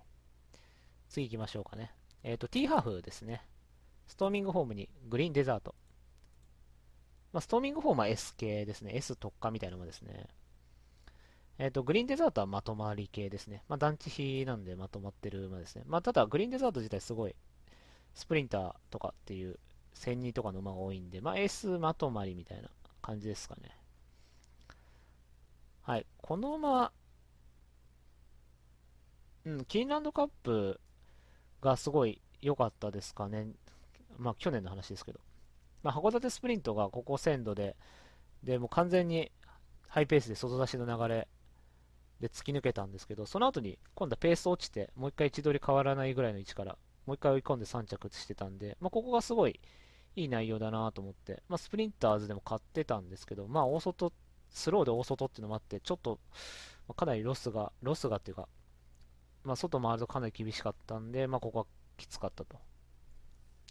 [1.09, 1.93] 次行きましょうかね。
[2.23, 3.45] えっ、ー、と、T ハーフですね。
[4.07, 5.75] ストーミングホームにグリーンデザート。
[7.31, 8.93] まあ、ストーミングホームは S 系ですね。
[8.95, 10.27] S 特化みたいなのもですね。
[11.59, 13.63] えっ、ー、と、グリーンデザートはまとまり系ですね。
[13.67, 15.83] まあ、団地比なんでまとまってる馬ですね。
[15.87, 17.35] まあ、ただ、グリーンデザート自体すごい、
[18.13, 19.59] スプリンターとかっていう、
[19.95, 22.69] 1002とかの馬が多いんで、まあ、S まとまりみたいな
[23.01, 23.71] 感じですかね。
[25.81, 26.05] はい。
[26.17, 26.91] この馬、
[29.45, 30.79] うん、キーンランドカップ
[31.61, 33.47] がすごい良かったですかね。
[34.17, 35.19] まあ、去年の話ですけど。
[35.81, 37.75] まあ、函館スプリントがここ1000度で、
[38.43, 39.31] で、も完全に
[39.87, 41.27] ハイペースで外出しの流れ
[42.19, 49.59] で突き抜けたんですけど、その後に今度はペース落ちて、もう一回位置取り変わらないぐらいの位置から、もう一回追い込んで3着してたんで、まあ、ここがすごい
[50.15, 54.11] いい内容だなと思って、まあ、スプリンターズでも買ってたんですけど、まあ、大外、
[54.49, 56.19] スローで大外っていうのもあって、ちょっと、
[56.87, 58.47] ま、かなりロスが、ロスがっていうか、
[59.43, 61.65] まあ、外回るとかなり厳しかったんで、まあ、ここは
[61.97, 62.57] きつかったと。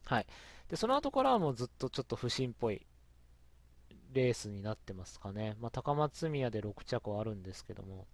[0.05, 0.27] はい。
[0.69, 2.87] で、その後からはもうずっとちょっと不振っぽい
[4.13, 5.57] レースになってますかね。
[5.61, 8.07] まあ、高松宮で6着はあるんですけども、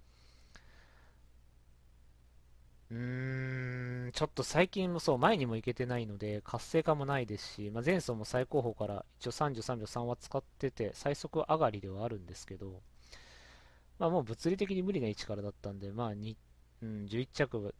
[2.92, 12.82] うーん、ちょっと最近もそう、前にも行けてないので、活性化もないですし、まあ、前走も最高峰から一応33秒3は使ってて、最速上がりではあるんですけど、
[13.98, 16.36] まあ、もう物理的に無理な位置からだったんで、まあ2、
[16.82, 17.74] うん、11着、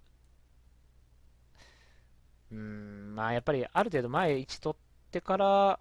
[2.51, 5.81] うん、まあやっぱりある程度前位置取ってから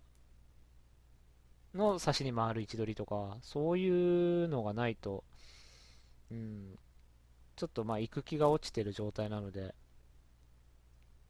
[1.73, 5.23] の差しに回る位置取りとか、そういうのがないと、
[6.32, 6.77] うん、
[7.55, 9.75] ちょっとまあ行く気が落ちてる状態なので、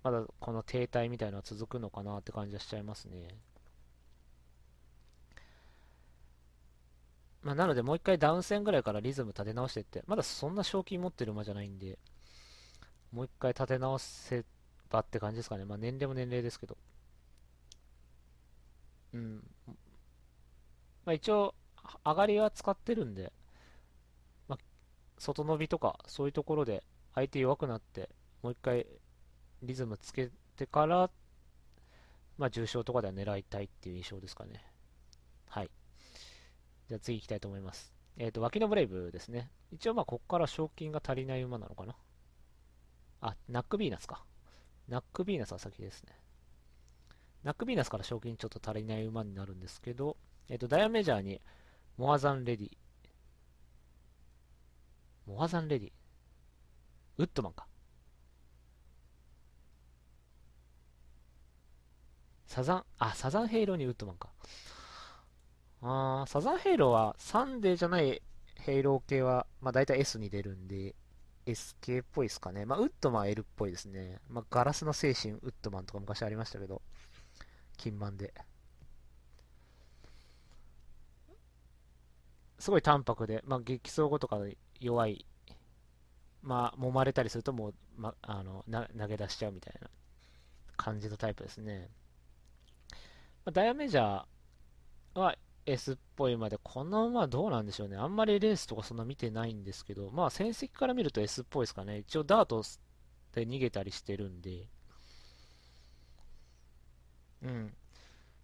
[0.03, 3.27] まだこの停滞みたいなのは続くのかなって感じはしちゃいますね。
[7.43, 11.97] まあ、なのでもう一回ダウン戦ぐらいからリズム立て直していって、まだそんな賞金持ってる馬じゃないんで、
[13.11, 14.45] もう一回立て直せ
[14.89, 15.65] ばって感じですかね。
[15.65, 16.77] まあ年齢も年齢ですけど。
[19.13, 19.43] うん。
[21.05, 21.55] まあ一応、
[22.05, 23.31] 上がりは使ってるんで、
[25.21, 28.09] 外伸びとかそういうところで相手弱くなって
[28.41, 28.87] もう一回
[29.61, 31.11] リズムつけてから、
[32.39, 34.65] まあ、重賞とかでは狙いたいっていう印象ですかね。
[35.47, 35.69] はい。
[36.87, 37.93] じゃあ次行きたいと思います。
[38.17, 39.51] えっ、ー、と、脇のブレイブですね。
[39.71, 41.95] 一応まあここから賞金が足りない馬なのかな。
[43.21, 44.25] あ、ナックビーナスか。
[44.87, 46.15] ナックビーナスは先ですね。
[47.43, 50.17] ナックビーナスから賞金ちょっと足りない馬になるんですけど、
[50.49, 51.39] えっ、ー、と、ダイワメジャーに
[51.97, 52.71] モアザンレディ、
[55.25, 55.91] モアザンレディ。
[57.17, 57.67] ウッドマンか。
[62.47, 64.29] サザン、あ、サザンヘイローにウッドマンか。
[65.81, 68.21] あ、サザンヘイローはサンデーじゃない
[68.55, 70.95] ヘイロー系は、まあ大体 S に出るんで、
[71.45, 72.65] S 系っぽいですかね。
[72.65, 74.19] まあウッドマンは L っぽいですね。
[74.29, 76.81] まあガラスの精神ウッドマンとか昔ありましたけど、
[77.77, 78.33] 金満で。
[82.59, 84.39] すごい淡白で、まあ激走後とか
[84.81, 85.25] 弱い、
[86.41, 88.65] まあ、揉まれたりするともう、ま、あの
[88.97, 89.89] 投げ出しちゃうみたいな
[90.75, 91.89] 感じのタイプですね。
[93.45, 97.97] まあ、ダイヤメジャーは S っぽい馬で、この馬はどうなんでしょうね。
[97.97, 101.99] あんまりレースとかそんな見てないんですけど、まあ戦績から見ると S っぽいですかね。
[101.99, 102.63] 一応ダート
[103.33, 104.67] で逃げたりしてるんで、
[107.41, 107.73] うん。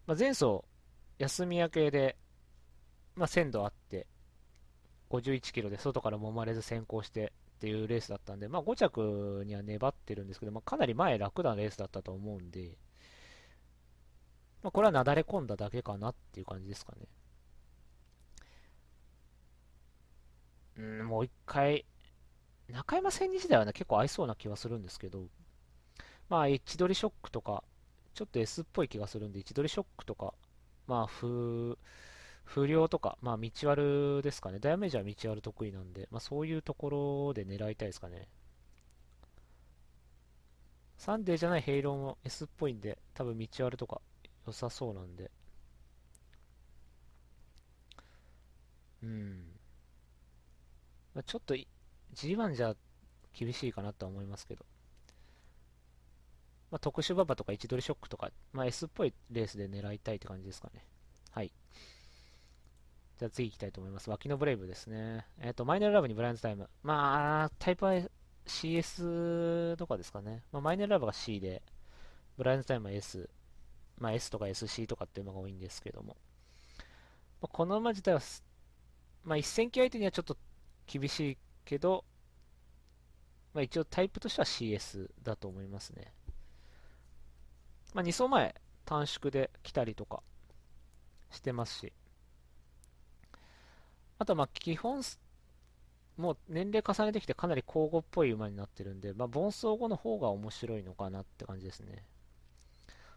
[0.05, 0.61] まあ、前走、
[1.19, 2.17] 休み明けで、
[3.15, 4.07] まあ、鮮度あって、
[5.09, 12.77] 51キロで外から揉まれず先行してっていうレースだったんで、まあ、5着には粘ってるんですけど、まあ、かなり前楽なレースだったと思うんで、
[14.61, 17.07] まあ、これはなだれ込んだだけかなっていう感じですかね。
[20.77, 21.85] うん、もう一回、
[22.69, 25.25] 中山千日時代はね、結構合いそうな気はするんですけど、
[26.29, 27.63] まあ、位置取りショックとか、
[28.13, 30.33] ちょっと S っぽい気がするんで、位置取りショックとか、
[30.85, 31.77] まあ、風、
[32.47, 34.59] 不良とか、まあ、道悪ですかね。
[34.59, 36.89] ダイヤメージは道悪得意なんで、まあ、そういうとこ
[37.29, 38.27] ろで狙いたいですかね。
[40.97, 44.01] サンデーじゃないヘイローも S っぽいんで、多分道悪とか
[44.47, 45.29] 良さそうなんで。
[49.03, 49.43] うん。
[51.13, 51.53] まあ、ちょっと
[52.13, 52.75] G1 じゃ
[53.33, 54.65] 厳しいかなとは思いますけど。
[56.71, 60.85] まあ、特殊馬場とか位置取りショックとか、まあ、S っぽいレースで狙いたいって感じですかね。
[61.31, 61.51] はい。
[63.17, 64.09] じゃあ次行きたいと思います。
[64.09, 65.25] 脇のブレイブですね。
[65.39, 66.69] えっ、ー、と、マイネルラブにブラインズタイム。
[66.83, 67.93] まあ、タイプは
[68.45, 70.43] CS とかですかね。
[70.51, 71.63] まあ、マイネルラブが C で、
[72.37, 73.29] ブラインズタイムは S。
[73.97, 76.15] まあ、S とか SC とかっていうのが多いんですけども。
[77.41, 78.21] まあ、この馬自体は、
[79.23, 80.37] まあ、一戦機相手にはちょっと
[80.85, 82.05] 厳しいけど、
[83.55, 86.13] まあ、一応タイプとしては CS だと思いますね。
[87.95, 88.53] まあ、2走前
[88.85, 90.21] 短縮で来たりとか
[91.31, 91.93] してますし、
[94.19, 95.01] あとまあ基本、
[96.17, 102.03] もう年齢重ねてきてかなり交互っぽい馬になってるんで、まあ、盆走後の方が面白いのかなって感じですね。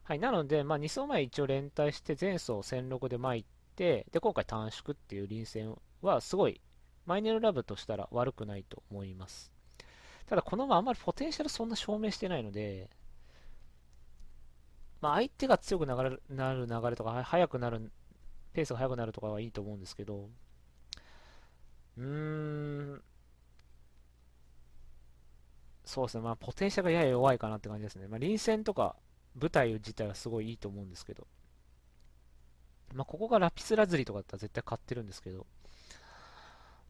[0.04, 3.44] はい、なので、まあ、2走前一応連帯して前走戦6で巻い
[3.76, 6.60] て、で、今回短縮っていう臨戦はすごい
[7.06, 9.52] マイネルラブとしたら悪くないと思います。
[10.26, 12.90] ただこの馬あんまりポテンシャルそんな証明してないので、
[15.00, 16.36] まあ、相手が強くなる流
[16.90, 17.90] れとか、速くなる、
[18.52, 20.28] ペースが速くなるとかはいいと思うんですけど、
[22.00, 23.02] うーん、
[25.84, 28.08] そうですね、まあ、ポテンシャルがやや弱いかなって感じですね。
[28.08, 28.96] まあ、臨戦とか
[29.38, 31.26] 舞台自体はすごいいいと思うんですけど、
[32.94, 35.46] まあ、ここがラピスラズリとかだったら絶対買ってるんですけど、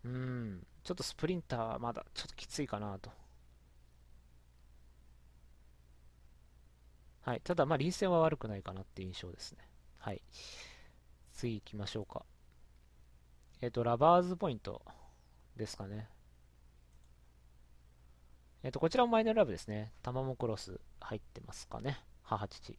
[0.05, 3.11] うん、ちょっとスプリンターはまだちょっときついかなと。
[7.23, 7.41] はい。
[7.43, 9.59] ただ、まあ、臨戦は悪くないかなっていう印象ですね。
[9.99, 10.23] はい。
[11.33, 12.25] 次行きましょうか。
[13.61, 14.83] えっ、ー、と、ラバーズポイント
[15.61, 16.09] ですかね。
[18.63, 19.93] えっ、ー、と、こちらもマイナーラブですね。
[20.03, 22.01] タマモクロス入ってますかね。
[22.23, 22.77] 母父。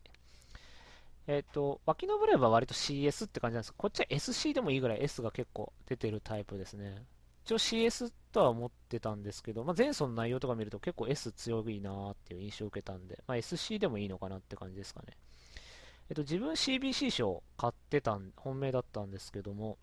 [1.27, 7.05] えっ、ー、と、脇のブレーブは割と CS って感じなんですこっちは SC でもいいぐらい S が結構出てるタイプですね。
[7.45, 15.17] 一応 CS とは思ってたんですけど、まあ、前走の内容とか見ると結構 S 強いなっていう印象を受けたんで、まあ、SC でもいいのかなって感じですかね。
[16.09, 19.77] えっと、自分 CBC 賞買ってたん、本命だったんですけども、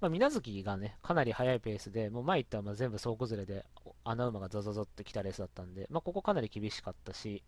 [0.00, 3.66] まあ、水月がね、かなり速いペースで、もう前行ったら全部総崩れで
[4.04, 7.42] 穴馬がザザザって来たレースだったんで、まあ、ここかなり厳しかったし、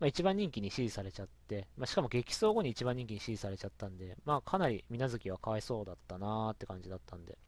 [0.00, 7.38] まあ、一番人気に支持されちゃって、まあ、しかも激走後に一番人気に支持されちゃったんで、まあ、かなり水月はかわいそうだったなーって感じだったんで、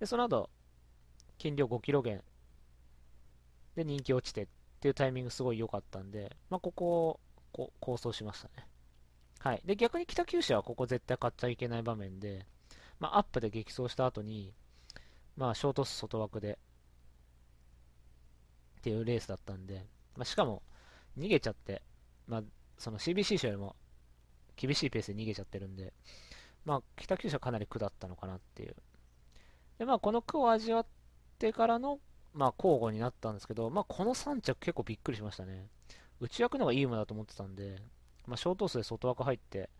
[0.00, 0.50] で、その後、
[1.38, 2.22] 斤量5キロ減
[3.74, 4.46] で人気落ちてっ
[4.80, 7.20] ていうタイミングすごい良かったんで、まあ、ここ
[7.54, 8.66] を構想しましたね。
[9.38, 9.62] はい。
[9.64, 12.46] で、逆に北九州はここ絶対買っちゃいけない場面で、
[13.02, 14.54] まあ、アップで激走した後に、
[15.36, 16.56] まあ、ショートス外枠で
[18.78, 19.84] っていうレースだったんで、
[20.16, 20.62] まあ、しかも
[21.18, 21.82] 逃げちゃって、
[22.28, 22.42] まあ、
[22.78, 23.74] その CBC 賞よりも
[24.54, 25.92] 厳しいペースで逃げちゃってるんで、
[26.64, 28.76] まあ、北九州はかなり下ったのかなっていう
[29.80, 30.86] で、まあ、この句を味わっ
[31.40, 31.98] てからの、
[32.34, 35.66] まあ、交互になったんですけど、まあ、この3着結構びっくりしましたね。
[36.20, 37.82] 内枠の方がいい馬だと思ってたんで、
[38.28, 39.70] まあ、ショート数で外枠入って、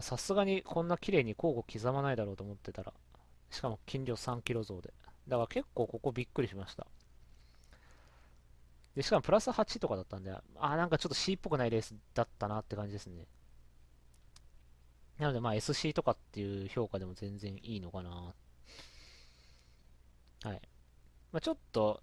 [0.00, 2.92] さすがにこんな綺麗に交互刻まないだろうと思ってたら、
[3.50, 4.92] しかも斤量3キロ増で。
[5.28, 6.86] だから結構ここびっくりしました。
[8.96, 13.26] で、しかもプラス8とかだったんで、あ、なんかちょっと C っぽくないレースだったなって感じですね。
[15.18, 18.34] なのでまあ SC とかっていう評価でも全然いいのかな
[20.42, 20.60] はい。
[21.30, 22.02] まあ、ちょっと、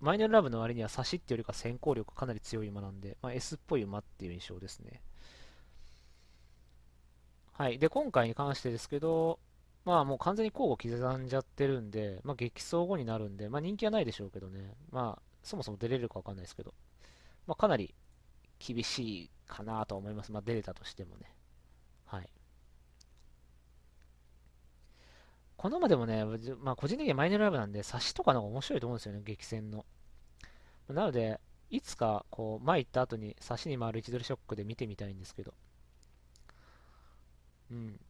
[0.00, 5.02] マイネルラブの割には差しっていうよりか先行力かなり強い馬なんで、まあ、S っぽい馬っていう印象ですね。
[7.56, 7.78] はい。
[7.78, 9.38] で、今回に関してですけど、
[9.84, 14.74] まあもう完全に交互刻んじゃってるんで、まあ激走後になるんで、まあ人気はないでしょうけどね。
[14.90, 16.74] まあそもそも出れるかわかんないですけど、
[17.46, 17.94] まあかなり
[18.58, 20.32] 厳しいかなと思います。
[20.32, 21.32] まあ出れたとしてもね。
[22.06, 22.28] はい。
[25.56, 26.24] このままでもね、
[26.60, 29.86] まあ、個人的にはマイネルライブなんで、差しとかの方が面白いと思うんですよね、激戦の。
[30.88, 31.40] なので、
[31.70, 35.54] いつか、こう、前行った後に差しに回る1ドルショックで見てみたいんですけど。
[37.70, 38.00] うん。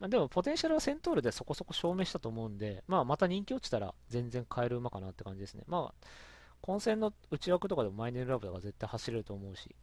[0.00, 5.62] まあ、でも、ポテンシャルはセントールでそこそこ証明したと思うんで、まあ、また人気落ちたら全然買える馬かなって感じですね。
[5.66, 6.06] まあ、
[6.60, 9.74] 混戦の内枠とかでもマイネルラブとか絶対走れると思うし、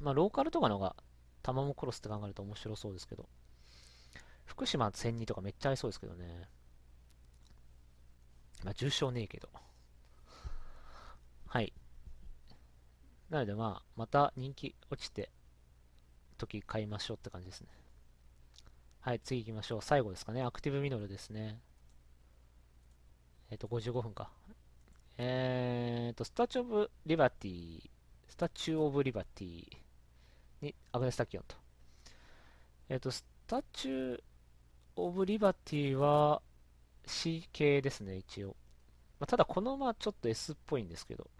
[0.00, 0.96] まあ、ローカルとかのが、
[1.42, 3.28] タマモクロスって考えると面白そうですけど。
[4.44, 6.48] 福島千二とかめっちゃ合いそうですけどね。
[8.64, 9.48] まあ、重症ねえけど。
[11.46, 11.72] はい。
[13.30, 15.30] なのでまあ、また人気落ちて、
[16.36, 17.68] 時買いましょうって感じですね。
[19.00, 19.82] はい、次行きましょう。
[19.82, 20.42] 最後ですかね。
[20.42, 21.60] アクティブミノルですね。
[23.50, 24.30] えっ、ー、と、55分か。
[25.18, 27.90] えっ、ー、と、スタチュ・オブ・リバティ、
[28.28, 29.64] スタチュー・オブ・リバティ
[30.60, 31.56] にアグネス・タキオンと。
[32.88, 34.20] えっ、ー、と、スタチュー・
[34.96, 36.42] オブ・リバティは
[37.06, 38.56] C 系ですね、一応。
[39.20, 41.30] まあ、ただ、この馬はちょっと S っぽいんですけど。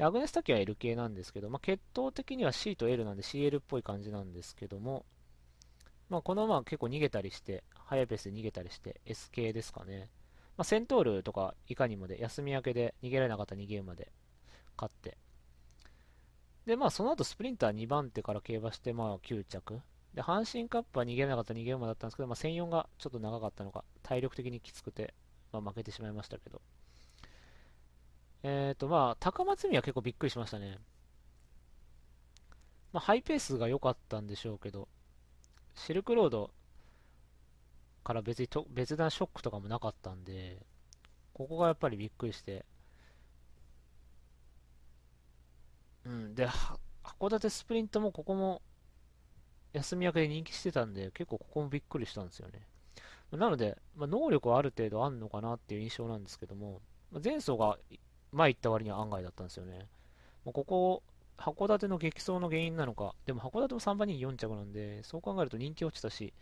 [0.00, 5.04] アグネス・タキは L 系なんですけど、まあ、血統的には C と L なんで CL っぽい感じなんですけども、
[6.08, 10.08] まあ、この馬は結構逃げたりして、速いペースで逃げたりして S 系ですかね。
[10.56, 14.12] まあ、セントールとかいかにもで、休み明けで逃げられなかった逃げ馬で
[14.76, 15.18] 勝って。
[16.68, 19.80] で、まあその後スプリンター2番手から競馬して、まあ9着。
[20.14, 25.14] で、阪神カップは逃げられなかった逃げ馬だったんですけど、まあ1004がちょっと長かったのか、体力的にきつくて、
[25.50, 26.60] まあ負けてしまいましたけど。
[28.42, 30.78] えっ、ー、と、まあ、高松宮は結構びっくりしましたね。
[32.92, 34.88] まあ、ハイペースが良かったんでしょうけど、
[35.74, 36.50] シルクロード
[38.04, 40.64] から別にと別段ショックとかもなかったんで、
[41.34, 42.64] ここがやっぱりびっくりして、
[46.04, 46.48] うん、で、
[47.02, 48.62] 函館スプリントもここも
[49.72, 52.66] 休み明けで人気してたんで、結構ここもびっくりしたんですよね。
[53.32, 56.80] なので、まあ、能力はある程度あるのかなっていう印象なんですけども、
[57.12, 57.78] まあ、前走が
[58.32, 59.88] 前行った割には案外だったんですよね。
[60.44, 61.02] まあ、ここ、
[61.36, 66.32] 函館の激走の原因なのか、でも函館も3番人4着なんで、そう考えると人気落ちたし、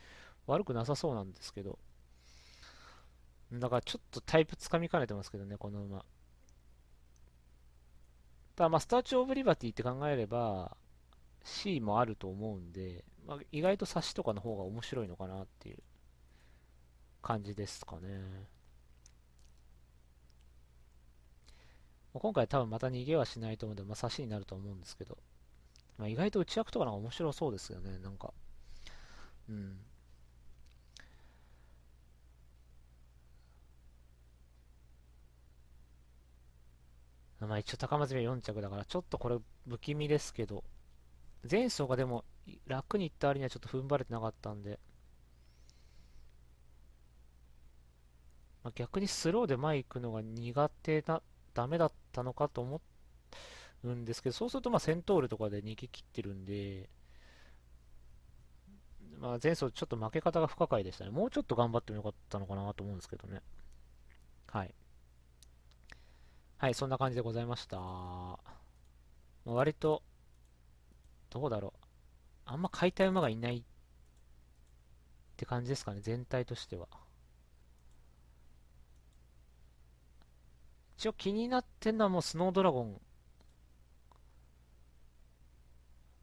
[0.47, 1.79] 悪くなさそうなんですけど、
[3.53, 6.05] だからちょっとタイプつかみかねてますけどね、この馬。
[8.57, 10.77] ただまあ、スターチ・オブ・リバティって考えれば、
[11.45, 15.79] C もあると思うんで、まあ、意外と差しとかの方が面白いのかなっていう
[17.23, 18.49] 感じですかね。
[22.21, 25.19] 今回多分また逃げはしないと思うので、まあ、差しになると思うんですけど、
[25.99, 28.33] まあ、意外と内枠とかの方が面白そうですよね、なんか。
[29.49, 29.79] うん。
[37.41, 39.39] まあ一応高松宮4着だから、ちょっとこれ
[39.69, 40.65] 不気味ですけど、
[41.51, 42.25] 前走がでも
[42.67, 44.79] 楽にいった割にはちょっと踏ん張れてなかったんで、
[48.63, 51.23] まあ、逆にスローで前行くのが苦手な、
[51.57, 52.83] ダメだったのかと思
[53.83, 56.91] うんですけど、そうするとまあセントールとかで逃げ切ってるんで、
[59.19, 61.11] まあ前走ちょっと負け方が不可解でしたね。
[61.11, 63.41] もうちょっと頑張ってもよかったのかなと思うんですけどね。
[64.49, 64.75] はい。
[66.59, 67.79] はい、そんな感じでございました。
[69.47, 70.03] 割と、
[71.31, 71.87] どうだろう。
[72.45, 73.63] あんま買いたい馬がいないっ
[75.37, 76.89] て感じですかね、全体としては。
[80.97, 83.01] 一応気になってんのはもうスノードラゴン。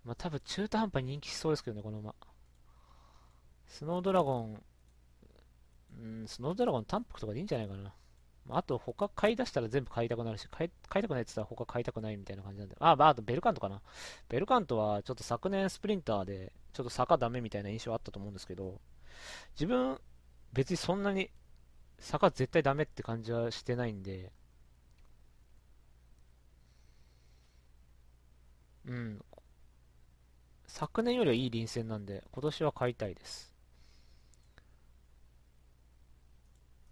[0.03, 2.15] まあ多分中途半端に人気しそうですけどね、この馬。
[3.67, 4.63] スノードラゴン、
[6.01, 7.93] うん、スノードラゴン単服とかでいいんじゃないかな。
[8.49, 12.76] あと他買い出したら全部買いたくなるし、買い買いたくないって言ったら他買いたくないみたいな感じなんで。
[12.80, 13.82] あ、まあ、あとベルカントかな。
[14.28, 18.82] ベルカントはちょっと昨年スプリンターでちょっと坂ダメみたいな印象あったと思うんですけど、
[19.53, 19.99] 自分
[20.51, 21.30] 別にそんなに
[21.99, 24.34] 坂絶対ダメって感じはしてないんで、
[28.86, 29.22] うん。
[30.68, 33.54] 昨年よりはいい臨戦なんで、今年は買いたいです。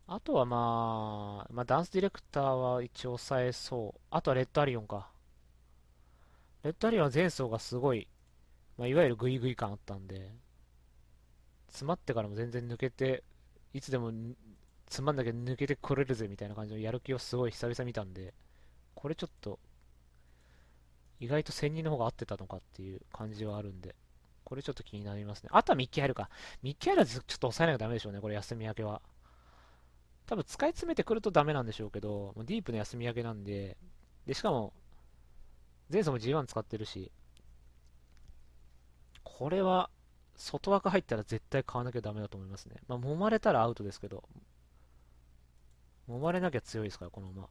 [0.07, 4.01] あとはまあ、まあ、ダンスディレクターは一応抑えそう。
[4.11, 5.09] あとはレッドアリオンか。
[6.63, 8.07] レッドアリオンは前走がすごい、
[8.77, 10.31] まあ、いわゆるグイグイ感あったんで、
[11.69, 13.23] 詰まってからも全然抜けて、
[13.73, 14.11] いつでも
[14.87, 18.33] つまんだけど抜けてこれるぜみたいな感じのやる気をすごい久々見たんで、
[18.93, 19.59] これちょっと、
[21.21, 23.95] 意外と1000人の方が合ってたのかっていう感じはあるんで、
[24.43, 25.49] これちょっと気になりますね。
[25.53, 26.31] あとはミッキー入るか。
[26.63, 29.03] ミッキー入るはちょっと抑えなきゃダメでしょうね、これ休み明けは。
[30.25, 33.77] 多分使い詰めてくるとダメなんでしょうけど、ディープの休み明けなんで、
[34.25, 34.73] で、しかも、
[35.91, 37.11] 前走も G1 使ってるし、
[39.23, 39.91] これは、
[40.37, 42.77] 外枠入ったら絶対買わなきゃダメだと思いますね。
[42.87, 44.23] まあ、揉まれたらアウトですけど、
[46.09, 47.47] 揉まれなきゃ強いですから、この馬。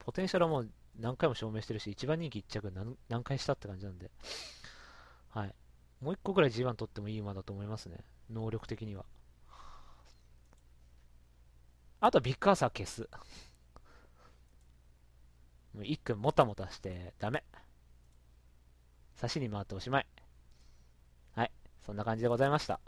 [0.00, 4.10] ポテンシャルはもう何回も証明してるし、一番人気1着何何回したって感じなんで、
[5.30, 5.54] はい。
[6.00, 7.98] もう1個ぐらい G1 取ってもいい馬だと思いますね。
[8.30, 9.04] 能力的には。
[12.00, 13.08] あとビッグアーサー消す。
[15.74, 17.42] もう一句もたもたしてダメ。
[19.16, 20.06] 差しに回っておしまい。
[21.34, 21.50] はい。
[21.84, 22.80] そんな感じでございました。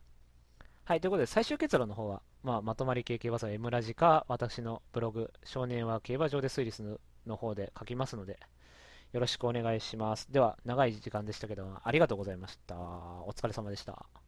[0.85, 1.01] はい。
[1.01, 8.39] ということで、最終結論の方は、まあ、まとまり系競馬祭 M ラジか、私のブログ、少年は競馬場で推理するの方で書きますので、
[9.13, 10.31] よろしくお願いします。
[10.33, 12.77] では、長い時間でしたけど、ありがとうございました。
[12.77, 14.26] お疲れ様でした。